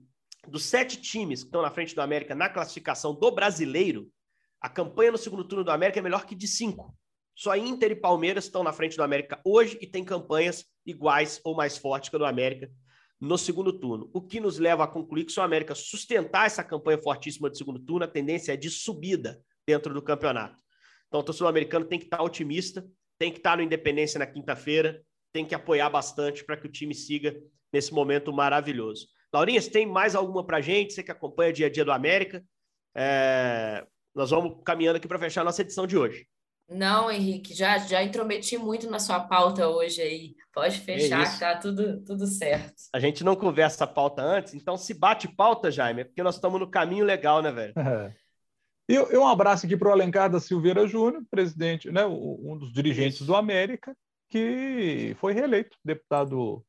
Dos 0.47 0.65
sete 0.65 1.01
times 1.01 1.41
que 1.41 1.47
estão 1.47 1.61
na 1.61 1.71
frente 1.71 1.95
do 1.95 2.01
América 2.01 2.35
na 2.35 2.49
classificação 2.49 3.13
do 3.13 3.31
brasileiro, 3.31 4.09
a 4.61 4.69
campanha 4.69 5.11
no 5.11 5.17
segundo 5.17 5.43
turno 5.43 5.63
do 5.63 5.71
América 5.71 5.99
é 5.99 6.01
melhor 6.01 6.25
que 6.25 6.35
de 6.35 6.47
cinco. 6.47 6.95
Só 7.35 7.55
Inter 7.55 7.91
e 7.91 7.95
Palmeiras 7.95 8.45
estão 8.45 8.63
na 8.63 8.71
frente 8.71 8.95
do 8.95 9.03
América 9.03 9.41
hoje 9.43 9.77
e 9.81 9.87
tem 9.87 10.05
campanhas 10.05 10.65
iguais 10.85 11.41
ou 11.43 11.55
mais 11.55 11.77
fortes 11.77 12.09
que 12.09 12.15
a 12.15 12.19
do 12.19 12.25
América 12.25 12.71
no 13.19 13.37
segundo 13.37 13.73
turno. 13.73 14.09
O 14.13 14.21
que 14.21 14.39
nos 14.39 14.57
leva 14.57 14.83
a 14.83 14.87
concluir 14.87 15.25
que 15.25 15.31
se 15.31 15.39
o 15.39 15.43
América 15.43 15.75
sustentar 15.75 16.45
essa 16.45 16.63
campanha 16.63 17.01
fortíssima 17.01 17.49
de 17.49 17.57
segundo 17.57 17.79
turno, 17.79 18.05
a 18.05 18.07
tendência 18.07 18.53
é 18.53 18.57
de 18.57 18.69
subida 18.69 19.41
dentro 19.67 19.93
do 19.93 20.01
campeonato. 20.01 20.61
Então, 21.07 21.19
o 21.19 21.23
torcedor 21.23 21.49
americano 21.49 21.85
tem 21.85 21.99
que 21.99 22.05
estar 22.05 22.21
otimista, 22.21 22.85
tem 23.17 23.31
que 23.31 23.37
estar 23.37 23.57
no 23.57 23.63
Independência 23.63 24.19
na 24.19 24.25
quinta-feira, 24.25 25.01
tem 25.33 25.45
que 25.45 25.55
apoiar 25.55 25.89
bastante 25.89 26.43
para 26.43 26.57
que 26.57 26.67
o 26.67 26.71
time 26.71 26.93
siga 26.93 27.35
nesse 27.71 27.93
momento 27.93 28.31
maravilhoso. 28.31 29.07
Laurinha, 29.35 29.61
você 29.61 29.69
tem 29.69 29.85
mais 29.85 30.15
alguma 30.15 30.45
para 30.45 30.61
gente? 30.61 30.93
Você 30.93 31.03
que 31.03 31.11
acompanha 31.11 31.49
o 31.49 31.53
dia 31.53 31.67
a 31.67 31.69
dia 31.69 31.83
do 31.83 31.91
América? 31.91 32.43
É... 32.95 33.85
Nós 34.13 34.29
vamos 34.29 34.61
caminhando 34.63 34.95
aqui 34.95 35.07
para 35.07 35.19
fechar 35.19 35.41
a 35.41 35.43
nossa 35.43 35.61
edição 35.61 35.85
de 35.85 35.97
hoje. 35.97 36.25
Não, 36.69 37.11
Henrique, 37.11 37.53
já, 37.53 37.77
já 37.77 38.01
intrometi 38.01 38.57
muito 38.57 38.89
na 38.89 38.97
sua 38.97 39.19
pauta 39.19 39.67
hoje 39.67 40.01
aí. 40.01 40.35
Pode 40.53 40.79
fechar, 40.79 41.21
é 41.21 41.25
que 41.29 41.39
tá 41.39 41.55
tudo, 41.57 42.01
tudo 42.03 42.25
certo. 42.25 42.73
A 42.93 42.99
gente 42.99 43.23
não 43.23 43.35
conversa 43.35 43.83
a 43.83 43.87
pauta 43.87 44.23
antes, 44.23 44.53
então 44.53 44.77
se 44.77 44.93
bate 44.93 45.27
pauta, 45.27 45.69
Jaime, 45.69 46.01
é 46.01 46.03
porque 46.05 46.23
nós 46.23 46.35
estamos 46.35 46.59
no 46.59 46.67
caminho 46.67 47.05
legal, 47.05 47.41
né, 47.41 47.51
velho? 47.51 47.73
É. 47.77 48.15
E 48.87 49.17
um 49.17 49.27
abraço 49.27 49.65
aqui 49.65 49.75
para 49.75 49.89
o 49.89 49.91
Alencar 49.91 50.29
da 50.29 50.39
Silveira 50.39 50.87
Júnior, 50.87 51.23
presidente, 51.29 51.91
né, 51.91 52.05
um 52.05 52.57
dos 52.57 52.71
dirigentes 52.71 53.21
do 53.21 53.35
América, 53.35 53.95
que 54.29 55.15
foi 55.19 55.33
reeleito 55.33 55.77
deputado 55.83 56.63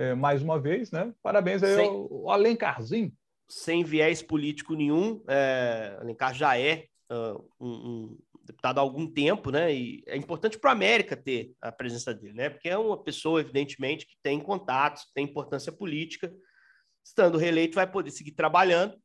é, 0.00 0.14
mais 0.14 0.42
uma 0.42 0.58
vez, 0.58 0.90
né? 0.90 1.12
Parabéns 1.22 1.62
aí 1.62 1.74
Sem... 1.74 1.86
ao, 1.86 2.30
Alencarzinho. 2.30 3.12
Sem 3.46 3.84
viés 3.84 4.22
político 4.22 4.74
nenhum, 4.74 5.22
é, 5.28 5.98
Alencar 6.00 6.32
já 6.32 6.58
é 6.58 6.86
uh, 7.10 7.44
um, 7.60 7.68
um 7.68 8.18
deputado 8.44 8.78
há 8.78 8.80
algum 8.80 9.06
tempo, 9.06 9.50
né? 9.50 9.74
E 9.74 10.02
é 10.06 10.16
importante 10.16 10.58
para 10.58 10.70
a 10.70 10.72
América 10.72 11.16
ter 11.16 11.52
a 11.60 11.70
presença 11.70 12.14
dele, 12.14 12.32
né? 12.32 12.48
Porque 12.48 12.68
é 12.68 12.78
uma 12.78 12.96
pessoa, 12.96 13.40
evidentemente, 13.40 14.06
que 14.06 14.16
tem 14.22 14.40
contatos, 14.40 15.04
tem 15.14 15.24
importância 15.24 15.70
política. 15.70 16.32
Estando 17.04 17.36
reeleito, 17.36 17.74
vai 17.74 17.90
poder 17.90 18.10
seguir 18.10 18.32
trabalhando. 18.32 18.96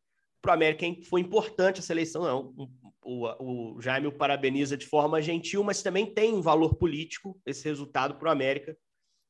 Para 0.41 0.53
a 0.53 0.55
América 0.55 0.85
foi 1.09 1.21
importante 1.21 1.79
essa 1.79 1.91
eleição, 1.91 2.21
não. 2.23 2.69
O, 3.03 3.75
o 3.75 3.81
Jaime 3.81 4.07
o 4.07 4.11
parabeniza 4.11 4.77
de 4.77 4.85
forma 4.85 5.21
gentil, 5.21 5.63
mas 5.63 5.83
também 5.83 6.05
tem 6.05 6.33
um 6.33 6.41
valor 6.41 6.75
político 6.75 7.37
esse 7.45 7.67
resultado 7.67 8.15
para 8.15 8.29
a 8.29 8.33
América, 8.33 8.77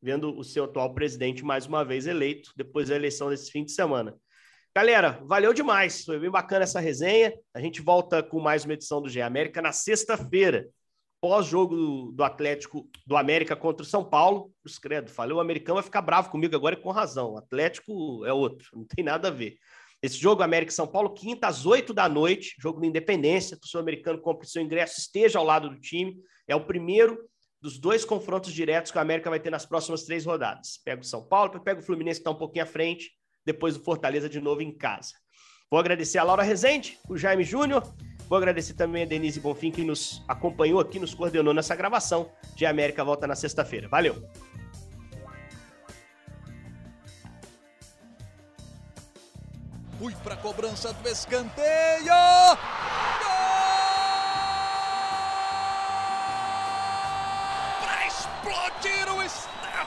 vendo 0.05 0.37
o 0.37 0.43
seu 0.43 0.65
atual 0.65 0.93
presidente 0.93 1.43
mais 1.43 1.65
uma 1.65 1.83
vez 1.83 2.05
eleito 2.05 2.51
depois 2.55 2.89
da 2.89 2.95
eleição 2.95 3.27
desse 3.27 3.49
fim 3.49 3.65
de 3.65 3.71
semana. 3.71 4.15
Galera, 4.75 5.19
valeu 5.25 5.51
demais. 5.51 6.05
Foi 6.05 6.19
bem 6.19 6.29
bacana 6.29 6.61
essa 6.61 6.79
resenha. 6.79 7.33
A 7.51 7.59
gente 7.59 7.81
volta 7.81 8.21
com 8.21 8.39
mais 8.39 8.65
uma 8.65 8.75
edição 8.75 9.01
do 9.01 9.09
GE 9.09 9.19
América 9.19 9.63
na 9.63 9.71
sexta-feira, 9.71 10.67
pós-jogo 11.19 12.11
do, 12.13 12.23
Atlético 12.23 12.87
do 13.07 13.17
América 13.17 13.55
contra 13.55 13.81
o 13.81 13.89
São 13.89 14.07
Paulo. 14.07 14.51
Os 14.63 14.77
credo, 14.77 15.09
falei, 15.09 15.35
o 15.35 15.39
americano 15.39 15.77
vai 15.77 15.83
ficar 15.83 16.03
bravo 16.03 16.29
comigo 16.29 16.55
agora 16.55 16.75
e 16.75 16.81
com 16.81 16.91
razão. 16.91 17.31
O 17.31 17.37
Atlético 17.39 18.23
é 18.25 18.31
outro, 18.31 18.67
não 18.75 18.85
tem 18.85 19.03
nada 19.03 19.29
a 19.29 19.31
ver. 19.31 19.55
Esse 20.03 20.17
jogo 20.17 20.43
América 20.43 20.71
São 20.71 20.85
Paulo, 20.85 21.15
quinta 21.15 21.47
às 21.47 21.65
oito 21.65 21.95
da 21.95 22.07
noite, 22.07 22.53
jogo 22.59 22.79
da 22.79 22.85
Independência. 22.85 23.57
O 23.59 23.67
seu 23.67 23.79
americano 23.79 24.21
compre 24.21 24.47
seu 24.47 24.61
ingresso, 24.61 24.99
esteja 24.99 25.39
ao 25.39 25.45
lado 25.45 25.67
do 25.67 25.79
time. 25.79 26.15
É 26.47 26.55
o 26.55 26.63
primeiro 26.63 27.27
dos 27.65 27.79
dois 27.79 28.05
confrontos 28.05 28.53
diretos 28.53 28.91
que 28.91 28.97
o 28.99 29.01
América 29.01 29.27
vai 29.27 29.39
ter 29.39 29.49
nas 29.49 29.65
próximas 29.65 30.03
três 30.03 30.23
rodadas. 30.23 30.79
Pega 30.85 31.01
o 31.01 31.03
São 31.03 31.23
Paulo, 31.23 31.59
pega 31.61 31.79
o 31.79 31.83
Fluminense 31.83 32.19
que 32.19 32.21
está 32.21 32.29
um 32.29 32.37
pouquinho 32.37 32.63
à 32.63 32.67
frente 32.67 33.11
depois 33.43 33.75
do 33.75 33.83
Fortaleza 33.83 34.29
de 34.29 34.39
novo 34.39 34.61
em 34.61 34.71
casa. 34.71 35.13
Vou 35.71 35.79
agradecer 35.79 36.19
a 36.19 36.23
Laura 36.23 36.43
Rezende, 36.43 36.99
o 37.09 37.17
Jaime 37.17 37.43
Júnior, 37.43 37.81
vou 38.29 38.37
agradecer 38.37 38.75
também 38.75 39.01
a 39.01 39.05
Denise 39.07 39.39
Bonfim, 39.39 39.71
que 39.71 39.83
nos 39.83 40.23
acompanhou 40.27 40.79
aqui, 40.79 40.99
nos 40.99 41.15
coordenou 41.15 41.55
nessa 41.55 41.75
gravação. 41.75 42.31
De 42.55 42.67
América 42.67 43.03
volta 43.03 43.25
na 43.25 43.35
sexta-feira. 43.35 43.87
Valeu! 43.89 44.15
Fui 49.97 50.13
para 50.23 50.35
a 50.35 50.37
cobrança 50.37 50.93
do 50.93 51.09
escanteio. 51.09 52.13